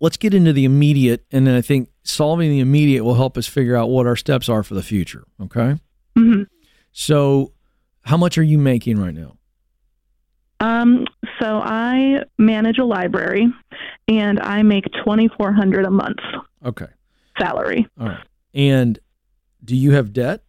let's 0.00 0.16
get 0.16 0.34
into 0.34 0.52
the 0.52 0.64
immediate, 0.64 1.24
and 1.30 1.46
then 1.46 1.54
I 1.54 1.60
think 1.60 1.90
solving 2.02 2.50
the 2.50 2.60
immediate 2.60 3.04
will 3.04 3.14
help 3.14 3.36
us 3.36 3.46
figure 3.46 3.76
out 3.76 3.88
what 3.88 4.06
our 4.06 4.16
steps 4.16 4.48
are 4.48 4.62
for 4.62 4.74
the 4.74 4.82
future. 4.82 5.24
Okay. 5.40 5.76
Mm-hmm. 6.16 6.42
So, 6.92 7.52
how 8.02 8.16
much 8.16 8.38
are 8.38 8.42
you 8.42 8.58
making 8.58 8.98
right 8.98 9.14
now? 9.14 9.36
Um, 10.60 11.06
so 11.40 11.58
I 11.58 12.24
manage 12.38 12.78
a 12.78 12.84
library, 12.84 13.46
and 14.08 14.38
I 14.40 14.62
make 14.62 14.84
twenty 15.04 15.28
four 15.36 15.52
hundred 15.52 15.84
a 15.86 15.90
month. 15.90 16.18
Okay. 16.64 16.86
Salary. 17.38 17.88
All 17.98 18.08
right. 18.08 18.24
And 18.52 18.98
Do 19.64 19.74
you 19.76 19.92
have 19.92 20.12
debt? 20.12 20.42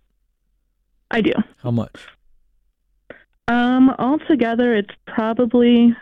I 1.10 1.22
do. 1.22 1.34
How 1.62 1.72
much? 1.72 1.96
Um, 3.48 3.90
altogether, 4.00 4.74
it's 4.76 4.94
probably 5.08 5.96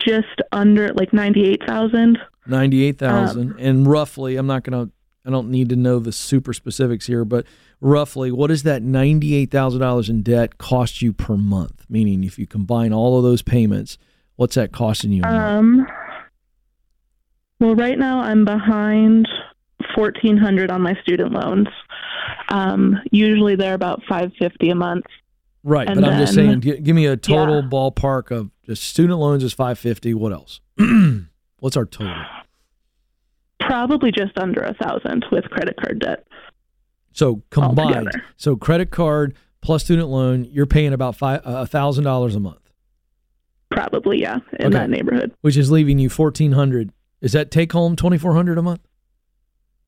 just 0.00 0.40
under 0.52 0.92
like 0.94 1.12
ninety-eight 1.12 1.62
thousand. 1.66 2.18
Ninety-eight 2.46 2.98
thousand, 2.98 3.52
um, 3.52 3.56
and 3.58 3.86
roughly, 3.86 4.36
I'm 4.36 4.46
not 4.46 4.62
gonna. 4.64 4.88
I 5.24 5.30
don't 5.30 5.50
need 5.50 5.68
to 5.70 5.76
know 5.76 5.98
the 5.98 6.12
super 6.12 6.52
specifics 6.52 7.06
here, 7.06 7.24
but 7.24 7.46
roughly, 7.80 8.30
what 8.32 8.48
does 8.48 8.62
that 8.64 8.82
ninety-eight 8.82 9.50
thousand 9.50 9.80
dollars 9.80 10.08
in 10.08 10.22
debt 10.22 10.58
cost 10.58 11.02
you 11.02 11.12
per 11.12 11.36
month? 11.36 11.84
Meaning, 11.88 12.24
if 12.24 12.38
you 12.38 12.46
combine 12.46 12.92
all 12.92 13.16
of 13.16 13.24
those 13.24 13.42
payments, 13.42 13.98
what's 14.36 14.54
that 14.54 14.72
costing 14.72 15.12
you? 15.12 15.22
Um. 15.22 15.86
Well, 17.58 17.74
right 17.74 17.98
now 17.98 18.20
I'm 18.20 18.44
behind 18.44 19.28
fourteen 19.94 20.36
hundred 20.36 20.70
on 20.70 20.82
my 20.82 20.94
student 21.02 21.32
loans. 21.32 21.68
Um, 22.48 23.00
usually 23.10 23.56
they're 23.56 23.74
about 23.74 24.02
five 24.08 24.32
fifty 24.38 24.70
a 24.70 24.74
month. 24.74 25.06
Right, 25.62 25.88
and 25.88 26.00
but 26.00 26.10
I'm 26.10 26.20
just 26.20 26.34
saying, 26.34 26.60
give, 26.60 26.84
give 26.84 26.94
me 26.94 27.06
a 27.06 27.16
total 27.16 27.56
yeah. 27.56 27.68
ballpark 27.68 28.30
of 28.30 28.50
just 28.66 28.84
student 28.84 29.18
loans 29.18 29.42
is 29.42 29.52
550. 29.52 30.14
What 30.14 30.32
else? 30.32 30.60
What's 31.58 31.76
our 31.76 31.84
total? 31.84 32.14
Probably 33.58 34.12
just 34.12 34.38
under 34.38 34.60
a 34.60 34.74
thousand 34.74 35.26
with 35.32 35.44
credit 35.50 35.76
card 35.80 35.98
debt. 35.98 36.24
So 37.16 37.42
combined, 37.48 37.96
altogether. 37.96 38.24
so 38.36 38.56
credit 38.56 38.90
card 38.90 39.34
plus 39.62 39.84
student 39.84 40.08
loan, 40.08 40.44
you're 40.44 40.66
paying 40.66 40.92
about 40.92 41.16
five 41.16 41.40
a 41.44 41.66
thousand 41.66 42.04
dollars 42.04 42.36
a 42.36 42.40
month. 42.40 42.60
Probably, 43.70 44.20
yeah, 44.20 44.40
in 44.60 44.66
okay. 44.66 44.70
that 44.70 44.90
neighborhood. 44.90 45.34
Which 45.40 45.56
is 45.56 45.70
leaving 45.70 45.98
you 45.98 46.10
fourteen 46.10 46.52
hundred. 46.52 46.92
Is 47.22 47.32
that 47.32 47.50
take 47.50 47.72
home 47.72 47.96
twenty 47.96 48.18
four 48.18 48.34
hundred 48.34 48.58
a 48.58 48.62
month? 48.62 48.82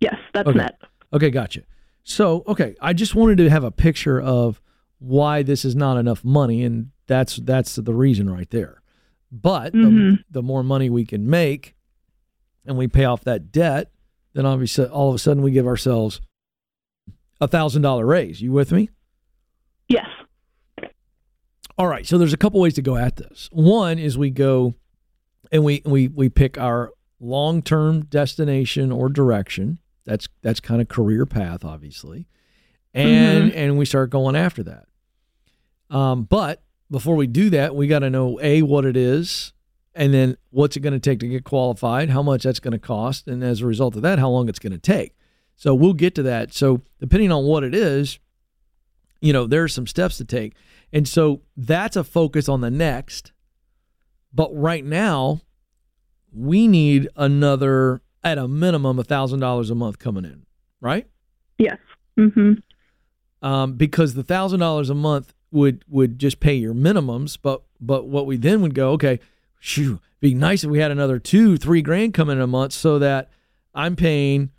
Yes, 0.01 0.17
that's 0.33 0.49
okay. 0.49 0.57
net. 0.57 0.81
Okay, 1.13 1.29
gotcha. 1.29 1.65
So, 2.03 2.45
okay, 2.47 2.75
I 2.81 2.95
just 2.95 3.15
wanted 3.15 3.37
to 3.39 3.51
have 3.51 3.63
a 3.63 3.71
picture 3.71 4.19
of 4.19 4.63
why 4.99 5.43
this 5.43 5.67
is 5.67 5.77
not 5.77 5.99
enough 5.99 6.25
money, 6.25 6.65
and 6.65 6.93
that's 7.07 7.37
that's 7.37 7.75
the 7.77 7.93
reason 7.93 8.31
right 8.31 8.49
there. 8.49 8.81
But 9.31 9.75
mm-hmm. 9.75 10.11
the, 10.11 10.19
the, 10.31 10.43
more 10.43 10.63
money 10.63 10.89
we 10.89 11.05
can 11.05 11.29
make, 11.29 11.75
and 12.65 12.79
we 12.79 12.89
pay 12.89 13.05
off 13.05 13.25
that 13.25 13.53
debt, 13.53 13.91
then 14.33 14.47
obviously 14.47 14.87
all 14.87 15.11
of 15.11 15.15
a 15.15 15.19
sudden 15.19 15.43
we 15.43 15.51
give 15.51 15.67
ourselves 15.67 16.23
a 17.41 17.49
thousand 17.49 17.83
dollar 17.83 18.07
raise. 18.07 18.41
You 18.41 18.53
with 18.53 18.73
me? 18.73 18.91
Yes. 19.89 20.07
All 21.77 21.87
right. 21.87 22.07
So 22.07 22.19
there's 22.19 22.33
a 22.33 22.39
couple 22.39 22.61
ways 22.61 22.75
to 22.75 22.83
go 22.83 22.97
at 22.97 23.17
this. 23.17 23.49
One 23.53 23.99
is 23.99 24.19
we 24.19 24.31
go 24.31 24.75
and 25.53 25.65
we 25.65 25.83
we 25.85 26.09
we 26.09 26.29
pick 26.29 26.59
our 26.59 26.93
long 27.21 27.63
term 27.63 28.05
destination 28.07 28.91
or 28.93 29.09
direction. 29.09 29.79
That's 30.05 30.29
that's 30.43 30.61
kind 30.61 30.81
of 30.81 30.89
career 30.89 31.27
path, 31.27 31.65
obviously 31.65 32.27
and 32.95 33.51
mm-hmm. 33.51 33.59
and 33.59 33.79
we 33.79 33.85
start 33.85 34.11
going 34.11 34.37
after 34.37 34.63
that. 34.65 34.87
Um, 35.91 36.25
but 36.25 36.63
before 36.91 37.17
we 37.17 37.27
do 37.27 37.51
that, 37.51 37.75
we 37.75 37.87
got 37.87 38.01
to 38.01 38.11
know 38.11 38.39
a 38.43 38.63
what 38.63 38.85
it 38.85 38.97
is, 38.97 39.53
and 39.95 40.13
then 40.13 40.37
what's 40.51 40.77
it 40.77 40.81
going 40.81 40.95
to 40.95 41.01
take 41.01 41.21
to 41.21 41.29
get 41.29 41.45
qualified, 41.45 42.11
how 42.11 42.23
much 42.23 42.43
that's 42.43 42.61
going 42.61 42.73
to 42.73 42.79
cost, 42.79 43.29
and 43.29 43.43
as 43.43 43.61
a 43.61 43.67
result 43.67 43.97
of 43.97 44.03
that, 44.03 44.19
how 44.19 44.29
long 44.29 44.49
it's 44.49 44.59
going 44.59 44.73
to 44.73 44.79
take. 44.79 45.15
So 45.59 45.75
we'll 45.75 45.93
get 45.93 46.15
to 46.15 46.23
that. 46.23 46.55
So 46.55 46.81
depending 47.01 47.31
on 47.31 47.45
what 47.45 47.65
it 47.65 47.75
is, 47.75 48.19
you 49.21 49.35
know, 49.35 49.47
there 49.47 49.63
are 49.63 49.69
some 49.69 49.87
steps 49.87 50.17
to 50.17 50.25
take, 50.25 50.55
and 50.93 51.07
so 51.07 51.43
that's 51.57 51.97
a 51.97 52.05
focus 52.05 52.49
on 52.49 52.63
the 52.63 52.71
next. 52.71 53.33
But 54.33 54.51
right 54.55 54.85
now, 54.85 55.43
we 56.33 56.67
need 56.67 57.09
another 57.17 58.01
at 58.25 58.39
a 58.39 58.49
minimum 58.49 58.99
a 58.99 59.05
thousand 59.05 59.41
dollars 59.41 59.69
a 59.69 59.75
month 59.75 59.99
coming 59.99 60.25
in, 60.25 60.47
right? 60.81 61.07
Yes. 61.59 61.79
Mm-hmm 62.19 62.55
um, 63.43 63.75
because 63.75 64.15
the 64.15 64.23
thousand 64.23 64.61
dollars 64.61 64.91
a 64.91 64.95
month 64.95 65.35
would 65.51 65.85
would 65.89 66.19
just 66.19 66.41
pay 66.41 66.55
your 66.55 66.75
minimums. 66.75 67.39
But 67.41 67.63
but 67.81 68.07
what 68.07 68.27
we 68.27 68.37
then 68.37 68.63
would 68.63 68.75
go, 68.75 68.93
okay, 68.93 69.21
shoo, 69.59 70.01
be 70.21 70.35
nice 70.35 70.65
if 70.65 70.71
we 70.71 70.81
had 70.81 70.91
another 70.91 71.19
two 71.19 71.57
three 71.57 71.83
grand 71.83 72.15
coming 72.15 72.37
in 72.37 72.43
a 72.43 72.47
month, 72.47 72.73
so 72.73 72.99
that 72.99 73.31
I'm 73.75 73.97
paying, 73.97 74.51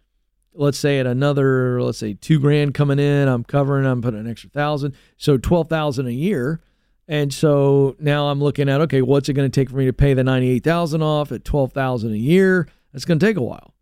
let's 0.60 0.78
say 0.78 1.00
at 1.00 1.08
another 1.08 1.82
let's 1.82 1.98
say 1.98 2.13
two 2.13 2.39
grand 2.39 2.74
coming 2.74 3.00
in, 3.00 3.28
I'm 3.28 3.43
covering, 3.43 3.86
I'm 3.86 4.02
putting 4.02 4.19
an 4.19 4.30
extra 4.30 4.50
thousand, 4.50 4.93
so 5.17 5.38
twelve 5.38 5.69
thousand 5.69 6.08
a 6.08 6.12
year. 6.12 6.62
And 7.08 7.34
so 7.34 7.95
now 8.00 8.28
I'm 8.28 8.39
looking 8.39 8.69
at 8.69 8.82
okay, 8.82 9.02
what's 9.02 9.30
it 9.30 9.34
going 9.34 9.50
to 9.50 9.60
take 9.60 9.69
for 9.69 9.78
me 9.78 9.86
to 9.86 9.93
pay 9.93 10.13
the 10.13 10.24
ninety 10.24 10.50
eight 10.50 10.63
thousand 10.63 11.02
off 11.02 11.32
at 11.32 11.43
twelve 11.43 11.72
thousand 11.74 12.13
a 12.13 12.17
year? 12.17 12.67
That's 12.93 13.06
going 13.06 13.19
to 13.19 13.26
take 13.26 13.38
a 13.38 13.41
while. 13.41 13.74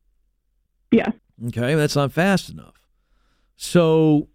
Yeah. 0.92 1.12
Okay, 1.48 1.76
that's 1.76 1.96
not 1.96 2.12
fast 2.12 2.50
enough. 2.50 2.76
So 3.58 4.30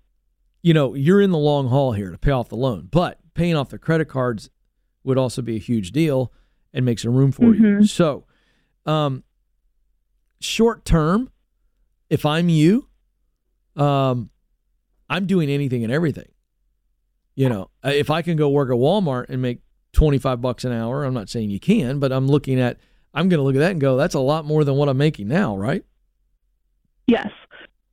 you 0.62 0.74
know, 0.74 0.94
you're 0.94 1.20
in 1.20 1.30
the 1.30 1.38
long 1.38 1.68
haul 1.68 1.92
here 1.92 2.10
to 2.10 2.18
pay 2.18 2.30
off 2.30 2.48
the 2.48 2.56
loan, 2.56 2.88
but 2.90 3.18
paying 3.34 3.56
off 3.56 3.70
the 3.70 3.78
credit 3.78 4.08
cards 4.08 4.50
would 5.04 5.18
also 5.18 5.42
be 5.42 5.56
a 5.56 5.60
huge 5.60 5.90
deal 5.90 6.32
and 6.72 6.84
make 6.84 6.98
some 6.98 7.14
room 7.14 7.32
for 7.32 7.46
mm-hmm. 7.46 7.64
you. 7.64 7.86
So, 7.86 8.24
um, 8.86 9.24
short 10.40 10.84
term, 10.84 11.31
if 12.12 12.26
I'm 12.26 12.50
you, 12.50 12.86
um, 13.74 14.28
I'm 15.08 15.24
doing 15.24 15.48
anything 15.48 15.82
and 15.82 15.90
everything. 15.90 16.28
You 17.34 17.48
know, 17.48 17.70
if 17.82 18.10
I 18.10 18.20
can 18.20 18.36
go 18.36 18.50
work 18.50 18.68
at 18.68 18.74
Walmart 18.74 19.30
and 19.30 19.40
make 19.40 19.60
25 19.94 20.42
bucks 20.42 20.64
an 20.66 20.72
hour, 20.72 21.04
I'm 21.04 21.14
not 21.14 21.30
saying 21.30 21.48
you 21.48 21.58
can, 21.58 22.00
but 22.00 22.12
I'm 22.12 22.28
looking 22.28 22.60
at, 22.60 22.76
I'm 23.14 23.30
going 23.30 23.38
to 23.38 23.44
look 23.44 23.54
at 23.54 23.60
that 23.60 23.70
and 23.70 23.80
go, 23.80 23.96
that's 23.96 24.14
a 24.14 24.20
lot 24.20 24.44
more 24.44 24.62
than 24.62 24.74
what 24.76 24.90
I'm 24.90 24.98
making 24.98 25.28
now, 25.28 25.56
right? 25.56 25.86
Yes. 27.06 27.30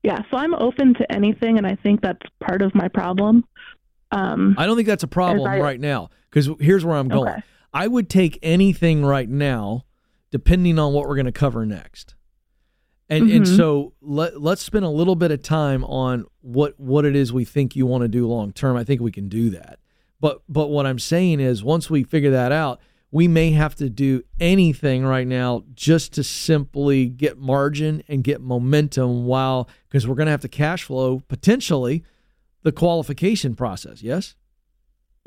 Yeah, 0.04 0.20
so 0.30 0.36
I'm 0.36 0.54
open 0.54 0.96
to 0.96 1.10
anything, 1.10 1.58
and 1.58 1.66
I 1.66 1.76
think 1.76 2.02
that's 2.02 2.20
part 2.46 2.62
of 2.62 2.76
my 2.76 2.90
problem. 2.90 3.46
Um, 4.12 4.56
I 4.58 4.66
don't 4.66 4.76
think 4.76 4.88
that's 4.88 5.04
a 5.04 5.08
problem 5.08 5.50
I, 5.50 5.60
right 5.62 5.80
now 5.80 6.10
because 6.30 6.50
here's 6.60 6.84
where 6.84 6.98
I'm 6.98 7.08
going. 7.08 7.30
Okay. 7.30 7.42
I 7.74 7.88
would 7.88 8.10
take 8.10 8.38
anything 8.42 9.06
right 9.06 9.30
now, 9.30 9.86
depending 10.30 10.78
on 10.78 10.92
what 10.92 11.08
we're 11.08 11.16
going 11.16 11.26
to 11.26 11.32
cover 11.32 11.66
next. 11.66 12.16
And 13.10 13.26
mm-hmm. 13.26 13.38
and 13.38 13.48
so 13.48 13.94
let 14.02 14.40
let's 14.40 14.62
spend 14.62 14.86
a 14.86 14.90
little 14.90 15.16
bit 15.16 15.32
of 15.32 15.42
time 15.42 15.84
on 15.86 16.26
what 16.42 16.80
what 16.80 17.06
it 17.06 17.16
is 17.16 17.34
we 17.34 17.44
think 17.44 17.76
you 17.76 17.86
want 17.86 18.04
to 18.04 18.08
do 18.08 18.28
long 18.28 18.54
term. 18.54 18.78
I 18.78 18.84
think 18.84 19.02
we 19.02 19.12
can 19.12 19.30
do 19.30 19.50
that. 19.52 19.80
But 20.20 20.42
but 20.48 20.68
what 20.68 20.86
I'm 20.86 21.00
saying 21.00 21.40
is 21.40 21.64
once 21.64 21.90
we 21.90 22.04
figure 22.04 22.32
that 22.32 22.52
out, 22.52 22.80
we 23.12 23.28
may 23.28 23.52
have 23.52 23.76
to 23.76 23.90
do 23.90 24.24
anything 24.40 25.04
right 25.06 25.28
now 25.28 25.64
just 25.74 26.14
to 26.14 26.24
simply 26.24 27.08
get 27.08 27.38
margin 27.38 28.04
and 28.08 28.24
get 28.24 28.42
momentum 28.42 29.26
while 29.26 29.70
because 29.88 30.08
we're 30.08 30.16
going 30.16 30.28
to 30.28 30.32
have 30.32 30.42
to 30.42 30.48
cash 30.48 30.84
flow 30.84 31.22
potentially 31.28 32.04
the 32.64 32.72
qualification 32.72 33.56
process 33.56 34.02
yes 34.02 34.36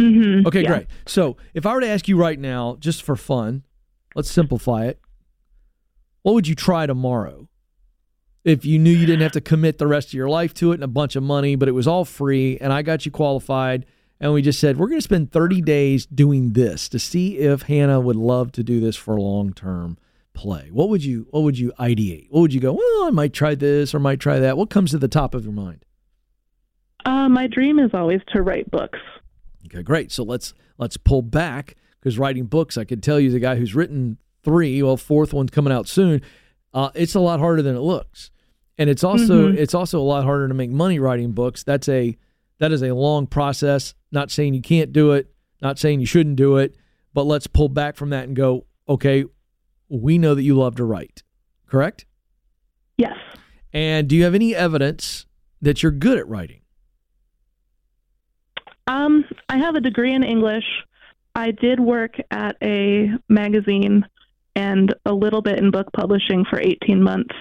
mm-hmm. 0.00 0.46
okay 0.46 0.62
yeah. 0.62 0.68
great 0.68 0.86
so 1.06 1.36
if 1.54 1.66
i 1.66 1.74
were 1.74 1.80
to 1.80 1.88
ask 1.88 2.08
you 2.08 2.16
right 2.16 2.38
now 2.38 2.76
just 2.78 3.02
for 3.02 3.16
fun 3.16 3.64
let's 4.14 4.30
simplify 4.30 4.86
it 4.86 5.00
what 6.22 6.34
would 6.34 6.46
you 6.46 6.54
try 6.54 6.86
tomorrow 6.86 7.48
if 8.44 8.64
you 8.64 8.78
knew 8.78 8.90
you 8.90 9.06
didn't 9.06 9.22
have 9.22 9.32
to 9.32 9.40
commit 9.40 9.78
the 9.78 9.86
rest 9.86 10.08
of 10.08 10.14
your 10.14 10.28
life 10.28 10.52
to 10.54 10.72
it 10.72 10.74
and 10.74 10.84
a 10.84 10.88
bunch 10.88 11.16
of 11.16 11.22
money 11.22 11.54
but 11.54 11.68
it 11.68 11.72
was 11.72 11.86
all 11.86 12.04
free 12.04 12.58
and 12.60 12.72
i 12.72 12.82
got 12.82 13.06
you 13.06 13.12
qualified 13.12 13.86
and 14.20 14.32
we 14.32 14.40
just 14.40 14.60
said 14.60 14.78
we're 14.78 14.86
going 14.86 15.00
to 15.00 15.02
spend 15.02 15.32
30 15.32 15.60
days 15.62 16.06
doing 16.06 16.52
this 16.52 16.88
to 16.88 16.98
see 17.00 17.38
if 17.38 17.62
Hannah 17.62 18.00
would 18.00 18.14
love 18.14 18.52
to 18.52 18.62
do 18.62 18.78
this 18.78 18.94
for 18.94 19.18
long 19.18 19.52
term 19.52 19.98
play. 20.32 20.68
What 20.70 20.88
would 20.88 21.04
you 21.04 21.26
what 21.30 21.42
would 21.42 21.58
you 21.58 21.72
ideate? 21.78 22.28
What 22.30 22.40
would 22.40 22.54
you 22.54 22.60
go? 22.60 22.72
Well, 22.72 23.04
I 23.06 23.10
might 23.10 23.32
try 23.32 23.54
this 23.54 23.94
or 23.94 23.98
might 23.98 24.20
try 24.20 24.38
that. 24.38 24.56
What 24.56 24.70
comes 24.70 24.92
to 24.92 24.98
the 24.98 25.08
top 25.08 25.34
of 25.34 25.44
your 25.44 25.52
mind? 25.52 25.84
Uh, 27.04 27.28
my 27.28 27.46
dream 27.46 27.78
is 27.78 27.90
always 27.94 28.20
to 28.28 28.42
write 28.42 28.70
books. 28.70 28.98
Okay, 29.66 29.82
great. 29.82 30.12
So 30.12 30.22
let's 30.22 30.54
let's 30.78 30.96
pull 30.96 31.22
back 31.22 31.76
because 32.00 32.18
writing 32.18 32.46
books, 32.46 32.78
I 32.78 32.84
could 32.84 33.02
tell 33.02 33.20
you 33.20 33.30
the 33.30 33.40
guy 33.40 33.56
who's 33.56 33.74
written 33.74 34.18
three, 34.44 34.82
well, 34.82 34.96
fourth 34.96 35.32
one's 35.32 35.50
coming 35.50 35.72
out 35.72 35.88
soon. 35.88 36.22
Uh, 36.74 36.90
it's 36.94 37.14
a 37.14 37.20
lot 37.20 37.38
harder 37.38 37.62
than 37.62 37.76
it 37.76 37.80
looks, 37.80 38.30
and 38.78 38.88
it's 38.88 39.04
also 39.04 39.48
mm-hmm. 39.48 39.58
it's 39.58 39.74
also 39.74 40.00
a 40.00 40.02
lot 40.02 40.24
harder 40.24 40.48
to 40.48 40.54
make 40.54 40.70
money 40.70 40.98
writing 40.98 41.32
books. 41.32 41.62
That's 41.62 41.88
a 41.88 42.16
that 42.58 42.72
is 42.72 42.82
a 42.82 42.94
long 42.94 43.26
process. 43.26 43.94
Not 44.10 44.30
saying 44.30 44.54
you 44.54 44.62
can't 44.62 44.92
do 44.92 45.12
it, 45.12 45.32
not 45.60 45.78
saying 45.78 46.00
you 46.00 46.06
shouldn't 46.06 46.36
do 46.36 46.58
it, 46.58 46.76
but 47.14 47.24
let's 47.24 47.46
pull 47.46 47.68
back 47.68 47.96
from 47.96 48.10
that 48.10 48.24
and 48.24 48.36
go, 48.36 48.66
okay, 48.88 49.24
we 49.88 50.18
know 50.18 50.34
that 50.34 50.42
you 50.42 50.54
love 50.54 50.76
to 50.76 50.84
write, 50.84 51.22
correct? 51.66 52.06
Yes. 52.96 53.16
And 53.72 54.08
do 54.08 54.16
you 54.16 54.24
have 54.24 54.34
any 54.34 54.54
evidence 54.54 55.26
that 55.60 55.82
you're 55.82 55.92
good 55.92 56.18
at 56.18 56.28
writing? 56.28 56.60
Um, 58.86 59.24
I 59.48 59.58
have 59.58 59.74
a 59.74 59.80
degree 59.80 60.12
in 60.12 60.22
English. 60.22 60.64
I 61.34 61.52
did 61.52 61.80
work 61.80 62.16
at 62.30 62.56
a 62.62 63.08
magazine 63.28 64.04
and 64.54 64.94
a 65.06 65.12
little 65.12 65.40
bit 65.40 65.58
in 65.58 65.70
book 65.70 65.88
publishing 65.94 66.44
for 66.48 66.60
18 66.60 67.02
months, 67.02 67.34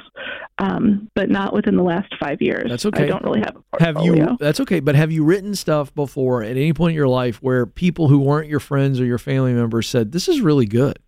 um, 0.59 1.09
but 1.15 1.29
not 1.29 1.53
within 1.53 1.75
the 1.75 1.83
last 1.83 2.13
five 2.19 2.41
years. 2.41 2.69
That's 2.69 2.85
okay. 2.85 3.03
I 3.03 3.07
don't 3.07 3.23
really 3.23 3.41
have. 3.41 3.57
Have 3.79 4.03
you? 4.03 4.37
That's 4.39 4.59
okay. 4.61 4.79
But 4.79 4.95
have 4.95 5.11
you 5.11 5.23
written 5.23 5.55
stuff 5.55 5.93
before 5.93 6.43
at 6.43 6.51
any 6.51 6.73
point 6.73 6.91
in 6.91 6.95
your 6.95 7.07
life 7.07 7.37
where 7.41 7.65
people 7.65 8.07
who 8.07 8.19
weren't 8.19 8.49
your 8.49 8.59
friends 8.59 8.99
or 8.99 9.05
your 9.05 9.17
family 9.17 9.53
members 9.53 9.89
said, 9.89 10.11
"This 10.11 10.27
is 10.27 10.41
really 10.41 10.65
good"? 10.65 10.99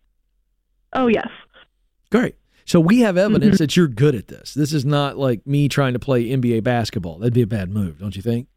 Oh 0.94 1.08
yes. 1.08 1.30
Great. 2.12 2.36
So 2.66 2.80
we 2.80 3.02
have 3.02 3.18
evidence 3.18 3.58
that 3.58 3.76
you're 3.76 3.88
good 3.88 4.16
at 4.16 4.28
this. 4.28 4.54
This 4.54 4.72
is 4.74 4.86
not 4.86 5.18
like 5.18 5.46
me 5.46 5.68
trying 5.68 5.94
to 5.94 6.00
play 6.00 6.26
NBA 6.30 6.64
basketball. 6.64 7.18
That'd 7.20 7.34
be 7.34 7.42
a 7.42 7.48
bad 7.48 7.70
move, 7.70 8.00
don't 8.00 8.16
you 8.16 8.22
think? 8.22 8.48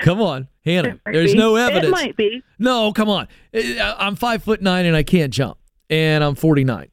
Come 0.00 0.20
on, 0.20 0.48
Hannah. 0.64 0.98
There's 1.04 1.32
be. 1.32 1.38
no 1.38 1.56
evidence. 1.56 1.86
It 1.86 1.90
might 1.90 2.16
be. 2.16 2.42
No, 2.58 2.92
come 2.92 3.08
on. 3.08 3.28
I- 3.54 3.96
I'm 3.98 4.16
five 4.16 4.42
foot 4.42 4.60
nine 4.62 4.86
and 4.86 4.96
I 4.96 5.02
can't 5.02 5.32
jump, 5.32 5.58
and 5.88 6.22
I'm 6.24 6.34
49. 6.34 6.88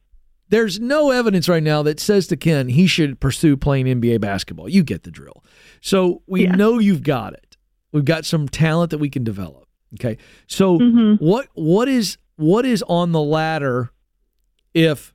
There's 0.50 0.80
no 0.80 1.10
evidence 1.10 1.46
right 1.48 1.62
now 1.62 1.82
that 1.82 2.00
says 2.00 2.26
to 2.28 2.36
Ken 2.36 2.68
he 2.68 2.86
should 2.86 3.20
pursue 3.20 3.56
playing 3.56 3.86
NBA 3.86 4.20
basketball. 4.20 4.68
You 4.68 4.82
get 4.82 5.02
the 5.02 5.10
drill. 5.10 5.44
So 5.82 6.22
we 6.26 6.44
Yeah. 6.44 6.54
know 6.56 6.78
you've 6.78 7.02
got 7.02 7.34
it. 7.34 7.56
We've 7.92 8.04
got 8.04 8.24
some 8.24 8.48
talent 8.48 8.90
that 8.92 8.98
we 8.98 9.10
can 9.10 9.24
develop. 9.24 9.68
Okay. 9.94 10.16
So 10.46 10.78
hmm 10.78 11.14
what 11.16 11.48
what 11.54 11.88
is 11.88 12.16
what 12.36 12.64
is 12.64 12.82
on 12.88 13.12
the 13.12 13.20
ladder 13.20 13.90
if 14.74 15.12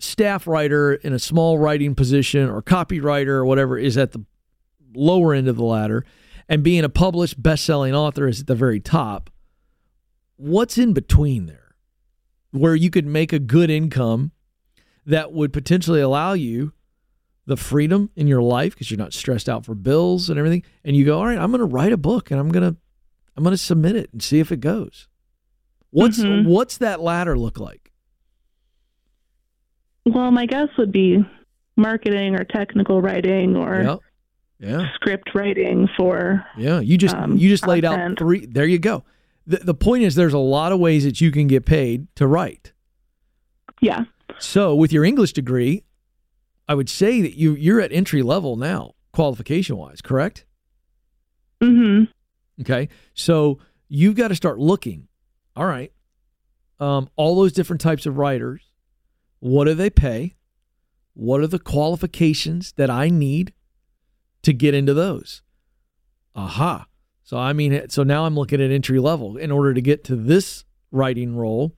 staff 0.00 0.46
writer 0.46 0.94
in 0.94 1.12
a 1.12 1.18
small 1.18 1.58
writing 1.58 1.94
position 1.94 2.48
or 2.48 2.62
copywriter 2.62 3.28
or 3.28 3.44
whatever 3.44 3.76
is 3.78 3.96
at 3.96 4.12
the 4.12 4.24
lower 4.94 5.34
end 5.34 5.48
of 5.48 5.56
the 5.56 5.64
ladder 5.64 6.04
and 6.48 6.62
being 6.62 6.84
a 6.84 6.88
published 6.88 7.42
best-selling 7.42 7.94
author 7.94 8.26
is 8.26 8.40
at 8.40 8.46
the 8.46 8.54
very 8.54 8.80
top 8.80 9.30
what's 10.36 10.78
in 10.78 10.92
between 10.92 11.46
there? 11.46 11.74
Where 12.52 12.76
you 12.76 12.90
could 12.90 13.04
make 13.06 13.32
a 13.32 13.40
good 13.40 13.70
income 13.70 14.30
that 15.04 15.32
would 15.32 15.52
potentially 15.52 16.00
allow 16.00 16.32
you 16.34 16.72
the 17.44 17.56
freedom 17.56 18.10
in 18.14 18.28
your 18.28 18.40
life 18.42 18.74
because 18.74 18.90
you're 18.90 18.98
not 18.98 19.12
stressed 19.12 19.48
out 19.48 19.64
for 19.64 19.74
bills 19.74 20.30
and 20.30 20.38
everything 20.38 20.62
and 20.84 20.94
you 20.94 21.04
go 21.06 21.18
all 21.18 21.24
right 21.26 21.38
i'm 21.38 21.50
going 21.50 21.58
to 21.60 21.64
write 21.64 21.92
a 21.92 21.96
book 21.96 22.30
and 22.30 22.38
i'm 22.38 22.50
going 22.50 22.62
to 22.74 22.78
i'm 23.36 23.42
going 23.42 23.54
to 23.54 23.58
submit 23.58 23.96
it 23.96 24.10
and 24.12 24.22
see 24.22 24.38
if 24.38 24.52
it 24.52 24.60
goes. 24.60 25.08
What's 25.90 26.18
Mhm. 26.20 26.44
what's 26.46 26.76
that 26.78 27.00
ladder 27.00 27.38
look 27.38 27.58
like? 27.58 27.90
Well, 30.06 30.30
my 30.30 30.46
guess 30.46 30.68
would 30.78 30.92
be 30.92 31.18
marketing 31.76 32.34
or 32.34 32.44
technical 32.44 33.00
writing 33.00 33.56
or 33.56 33.82
yeah 33.82 33.96
yeah 34.58 34.92
script 34.94 35.34
writing 35.34 35.88
for. 35.96 36.44
yeah 36.56 36.80
you 36.80 36.98
just 36.98 37.14
um, 37.14 37.36
you 37.36 37.48
just 37.48 37.66
laid 37.66 37.84
out 37.84 38.18
three 38.18 38.46
there 38.46 38.66
you 38.66 38.78
go 38.78 39.04
the, 39.46 39.58
the 39.58 39.74
point 39.74 40.02
is 40.02 40.14
there's 40.14 40.34
a 40.34 40.38
lot 40.38 40.72
of 40.72 40.78
ways 40.78 41.04
that 41.04 41.20
you 41.20 41.30
can 41.30 41.46
get 41.46 41.64
paid 41.64 42.06
to 42.16 42.26
write 42.26 42.72
Yeah. 43.80 44.04
So, 44.38 44.74
with 44.74 44.92
your 44.92 45.04
English 45.04 45.32
degree, 45.32 45.84
I 46.68 46.74
would 46.74 46.90
say 46.90 47.22
that 47.22 47.34
you 47.34 47.54
you're 47.54 47.80
at 47.80 47.92
entry 47.92 48.22
level 48.22 48.56
now, 48.56 48.92
qualification 49.12 49.76
wise, 49.76 50.00
correct? 50.00 50.44
mm-hmm 51.62 52.04
Okay, 52.60 52.88
so 53.14 53.58
you've 53.88 54.16
got 54.16 54.28
to 54.28 54.34
start 54.34 54.58
looking. 54.58 55.08
All 55.56 55.64
right, 55.66 55.92
um, 56.78 57.08
all 57.16 57.36
those 57.36 57.52
different 57.52 57.80
types 57.80 58.04
of 58.06 58.18
writers. 58.18 58.62
What 59.40 59.64
do 59.64 59.74
they 59.74 59.90
pay? 59.90 60.34
What 61.14 61.40
are 61.40 61.46
the 61.46 61.58
qualifications 61.60 62.72
that 62.72 62.90
I 62.90 63.08
need 63.08 63.52
to 64.42 64.52
get 64.52 64.74
into 64.74 64.94
those? 64.94 65.42
Aha. 66.34 66.86
So 67.22 67.36
I 67.36 67.52
mean, 67.52 67.88
so 67.88 68.02
now 68.02 68.24
I'm 68.24 68.34
looking 68.34 68.62
at 68.62 68.70
entry 68.70 68.98
level. 68.98 69.36
In 69.36 69.50
order 69.50 69.74
to 69.74 69.80
get 69.80 70.04
to 70.04 70.16
this 70.16 70.64
writing 70.90 71.36
role, 71.36 71.74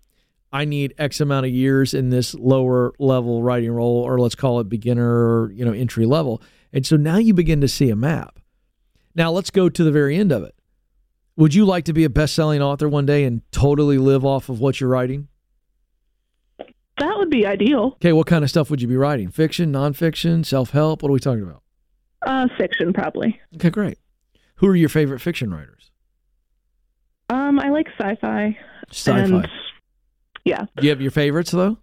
I 0.52 0.64
need 0.64 0.94
X 0.98 1.20
amount 1.20 1.46
of 1.46 1.52
years 1.52 1.94
in 1.94 2.10
this 2.10 2.34
lower 2.34 2.92
level 2.98 3.42
writing 3.42 3.70
role, 3.70 4.02
or 4.02 4.18
let's 4.18 4.34
call 4.34 4.60
it 4.60 4.68
beginner, 4.68 5.08
or, 5.08 5.52
you 5.52 5.64
know, 5.64 5.72
entry 5.72 6.06
level. 6.06 6.42
And 6.72 6.84
so 6.84 6.96
now 6.96 7.16
you 7.16 7.34
begin 7.34 7.60
to 7.60 7.68
see 7.68 7.90
a 7.90 7.96
map. 7.96 8.38
Now 9.14 9.30
let's 9.32 9.50
go 9.50 9.68
to 9.68 9.84
the 9.84 9.92
very 9.92 10.16
end 10.16 10.32
of 10.32 10.42
it. 10.42 10.54
Would 11.36 11.54
you 11.54 11.64
like 11.64 11.84
to 11.84 11.92
be 11.92 12.04
a 12.04 12.10
best-selling 12.10 12.60
author 12.60 12.88
one 12.88 13.06
day 13.06 13.24
and 13.24 13.42
totally 13.50 13.96
live 13.98 14.24
off 14.24 14.48
of 14.48 14.60
what 14.60 14.80
you're 14.80 14.90
writing? 14.90 15.28
That 16.98 17.16
would 17.16 17.30
be 17.30 17.46
ideal. 17.46 17.92
Okay, 17.94 18.12
what 18.12 18.26
kind 18.26 18.44
of 18.44 18.50
stuff 18.50 18.70
would 18.70 18.82
you 18.82 18.88
be 18.88 18.96
writing? 18.96 19.30
Fiction, 19.30 19.72
nonfiction, 19.72 20.44
self-help? 20.44 21.02
What 21.02 21.08
are 21.08 21.12
we 21.12 21.20
talking 21.20 21.42
about? 21.42 21.59
Uh, 22.22 22.48
fiction, 22.58 22.92
probably. 22.92 23.40
Okay, 23.56 23.70
great. 23.70 23.98
Who 24.56 24.66
are 24.68 24.76
your 24.76 24.88
favorite 24.90 25.20
fiction 25.20 25.52
writers? 25.52 25.90
Um, 27.28 27.58
I 27.60 27.70
like 27.70 27.86
sci-fi. 27.98 28.58
Sci-fi. 28.90 29.18
And 29.20 29.48
yeah, 30.44 30.66
Do 30.76 30.82
you 30.84 30.90
have 30.90 31.00
your 31.00 31.10
favorites 31.12 31.50
though? 31.50 31.78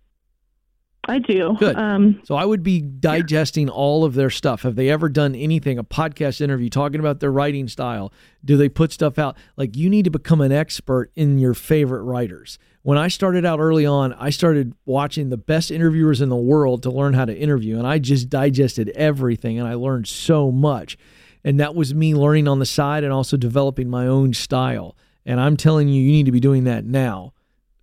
I 1.09 1.19
do. 1.19 1.55
Good. 1.57 1.77
Um, 1.77 2.19
So 2.25 2.35
I 2.35 2.43
would 2.43 2.63
be 2.63 2.81
digesting 2.81 3.69
all 3.69 4.03
of 4.03 4.13
their 4.13 4.29
stuff. 4.29 4.63
Have 4.63 4.75
they 4.75 4.89
ever 4.89 5.07
done 5.07 5.35
anything, 5.35 5.79
a 5.79 5.83
podcast 5.83 6.41
interview 6.41 6.69
talking 6.69 6.99
about 6.99 7.21
their 7.21 7.31
writing 7.31 7.69
style? 7.69 8.11
Do 8.43 8.57
they 8.57 8.67
put 8.67 8.91
stuff 8.91 9.17
out? 9.17 9.37
Like 9.55 9.77
you 9.77 9.89
need 9.89 10.03
to 10.03 10.09
become 10.11 10.41
an 10.41 10.51
expert 10.51 11.11
in 11.15 11.39
your 11.39 11.53
favorite 11.53 12.03
writers. 12.03 12.59
When 12.87 12.97
I 12.97 13.09
started 13.09 13.43
out 13.43 13.59
early 13.59 13.85
on, 13.85 14.13
I 14.13 14.29
started 14.29 14.73
watching 14.85 15.27
the 15.27 15.35
best 15.35 15.71
interviewers 15.71 16.21
in 16.21 16.29
the 16.29 16.37
world 16.37 16.83
to 16.83 16.89
learn 16.89 17.15
how 17.15 17.25
to 17.25 17.37
interview. 17.37 17.77
And 17.77 17.85
I 17.85 17.99
just 17.99 18.29
digested 18.29 18.87
everything 18.95 19.59
and 19.59 19.67
I 19.67 19.73
learned 19.73 20.07
so 20.07 20.53
much. 20.53 20.97
And 21.43 21.59
that 21.59 21.75
was 21.75 21.93
me 21.93 22.15
learning 22.15 22.47
on 22.47 22.59
the 22.59 22.65
side 22.65 23.03
and 23.03 23.11
also 23.11 23.35
developing 23.35 23.89
my 23.89 24.07
own 24.07 24.33
style. 24.33 24.95
And 25.25 25.41
I'm 25.41 25.57
telling 25.57 25.89
you, 25.89 26.01
you 26.01 26.13
need 26.13 26.27
to 26.27 26.31
be 26.31 26.39
doing 26.39 26.63
that 26.63 26.85
now 26.85 27.33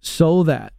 so 0.00 0.42
that 0.44 0.72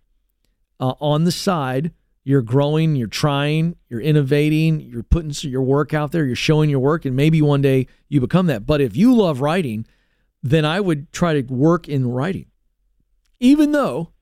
uh, 0.80 0.96
on 1.00 1.26
the 1.26 1.32
side, 1.32 1.92
you're 2.24 2.42
growing, 2.42 2.96
you're 2.96 3.06
trying, 3.06 3.76
you're 3.90 4.02
innovating, 4.02 4.80
you're 4.80 5.04
putting 5.04 5.34
your 5.48 5.62
work 5.62 5.94
out 5.94 6.12
there, 6.12 6.26
you're 6.26 6.36
showing 6.36 6.72
your 6.72 6.80
work, 6.80 7.06
and 7.06 7.16
maybe 7.16 7.44
one 7.44 7.62
day 7.62 7.86
you 8.10 8.22
become 8.22 8.48
that. 8.48 8.66
But 8.66 8.82
if 8.82 8.98
you 8.98 9.14
love 9.14 9.40
writing, 9.40 9.86
then 10.42 10.66
I 10.66 10.80
would 10.80 11.14
try 11.14 11.40
to 11.40 11.54
work 11.54 11.88
in 11.88 12.08
writing. 12.08 12.48
Even 13.40 13.72
though 13.72 14.14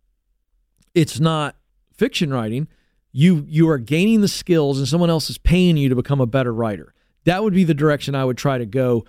it's 0.96 1.20
not 1.20 1.56
fiction 1.96 2.32
writing, 2.34 2.68
you 3.12 3.46
you 3.48 3.70
are 3.70 3.78
gaining 3.78 4.22
the 4.22 4.28
skills 4.28 4.80
and 4.80 4.88
someone 4.88 5.10
else 5.10 5.30
is 5.30 5.38
paying 5.38 5.78
you 5.78 5.90
to 5.90 5.96
become 5.96 6.20
a 6.22 6.26
better 6.26 6.54
writer. 6.54 6.94
That 7.26 7.44
would 7.44 7.54
be 7.54 7.64
the 7.64 7.74
direction 7.74 8.16
I 8.16 8.26
would 8.26 8.38
try 8.38 8.58
to 8.58 8.66
go 8.66 9.06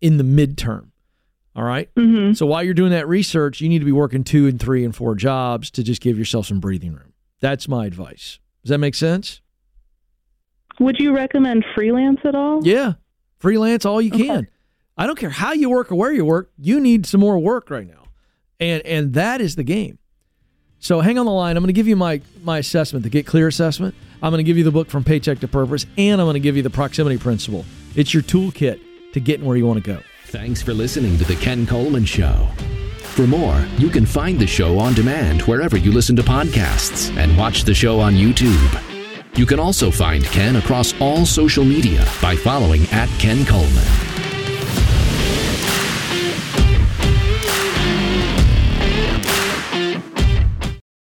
in 0.00 0.16
the 0.16 0.24
midterm. 0.24 0.88
All 1.54 1.64
right? 1.64 1.92
mhm. 1.96 2.36
So 2.36 2.46
while 2.46 2.62
you're 2.62 2.74
doing 2.74 2.92
that 2.92 3.08
research, 3.08 3.60
you 3.60 3.68
need 3.68 3.80
to 3.80 3.84
be 3.84 3.92
working 3.92 4.22
two 4.24 4.46
and 4.46 4.60
three 4.60 4.84
and 4.84 4.94
four 4.94 5.14
jobs 5.16 5.70
to 5.72 5.82
just 5.82 6.00
give 6.00 6.16
yourself 6.18 6.46
some 6.46 6.60
breathing 6.60 6.92
room. 6.92 7.12
That's 7.40 7.66
my 7.68 7.86
advice. 7.86 8.38
Does 8.62 8.70
that 8.70 8.78
make 8.78 8.94
sense? 8.94 9.40
Would 10.80 10.96
you 11.00 11.14
recommend 11.14 11.64
freelance 11.74 12.20
at 12.24 12.34
all? 12.34 12.60
Yeah. 12.66 12.94
Freelance 13.38 13.84
all 13.84 14.00
you 14.00 14.12
Okay. 14.14 14.26
can. 14.26 14.48
I 14.96 15.06
don't 15.06 15.18
care 15.18 15.30
how 15.30 15.52
you 15.52 15.70
work 15.70 15.90
or 15.92 15.96
where 15.96 16.12
you 16.12 16.24
work. 16.24 16.50
You 16.58 16.80
need 16.80 17.06
some 17.06 17.20
more 17.20 17.38
work 17.38 17.70
right 17.70 17.86
now. 17.86 18.04
And 18.60 18.82
and 18.86 19.14
that 19.14 19.40
is 19.40 19.54
the 19.56 19.62
game. 19.64 19.98
So 20.80 21.00
hang 21.00 21.18
on 21.18 21.26
the 21.26 21.32
line. 21.32 21.56
I'm 21.56 21.62
going 21.62 21.68
to 21.68 21.72
give 21.72 21.88
you 21.88 21.96
my 21.96 22.20
my 22.42 22.58
assessment, 22.58 23.02
the 23.02 23.10
Get 23.10 23.26
Clear 23.26 23.48
assessment. 23.48 23.94
I'm 24.22 24.30
going 24.30 24.38
to 24.38 24.44
give 24.44 24.58
you 24.58 24.64
the 24.64 24.70
book 24.70 24.88
from 24.88 25.04
Paycheck 25.04 25.40
to 25.40 25.48
Purpose, 25.48 25.86
and 25.96 26.20
I'm 26.20 26.26
going 26.26 26.34
to 26.34 26.40
give 26.40 26.56
you 26.56 26.62
the 26.62 26.70
proximity 26.70 27.18
principle. 27.18 27.64
It's 27.94 28.12
your 28.12 28.22
toolkit 28.22 28.80
to 29.12 29.20
getting 29.20 29.46
where 29.46 29.56
you 29.56 29.66
want 29.66 29.82
to 29.82 29.92
go. 29.94 30.00
Thanks 30.26 30.60
for 30.60 30.74
listening 30.74 31.16
to 31.18 31.24
The 31.24 31.36
Ken 31.36 31.66
Coleman 31.66 32.04
Show. 32.04 32.48
For 32.98 33.26
more, 33.26 33.66
you 33.78 33.88
can 33.88 34.06
find 34.06 34.38
the 34.38 34.46
show 34.46 34.78
on 34.78 34.94
demand 34.94 35.42
wherever 35.42 35.76
you 35.76 35.90
listen 35.90 36.14
to 36.16 36.22
podcasts 36.22 37.16
and 37.16 37.36
watch 37.36 37.64
the 37.64 37.74
show 37.74 37.98
on 37.98 38.14
YouTube. 38.14 39.36
You 39.36 39.46
can 39.46 39.58
also 39.58 39.90
find 39.90 40.24
Ken 40.24 40.56
across 40.56 40.94
all 41.00 41.24
social 41.24 41.64
media 41.64 42.06
by 42.20 42.36
following 42.36 42.82
at 42.92 43.08
Ken 43.18 43.44
Coleman. 43.46 44.17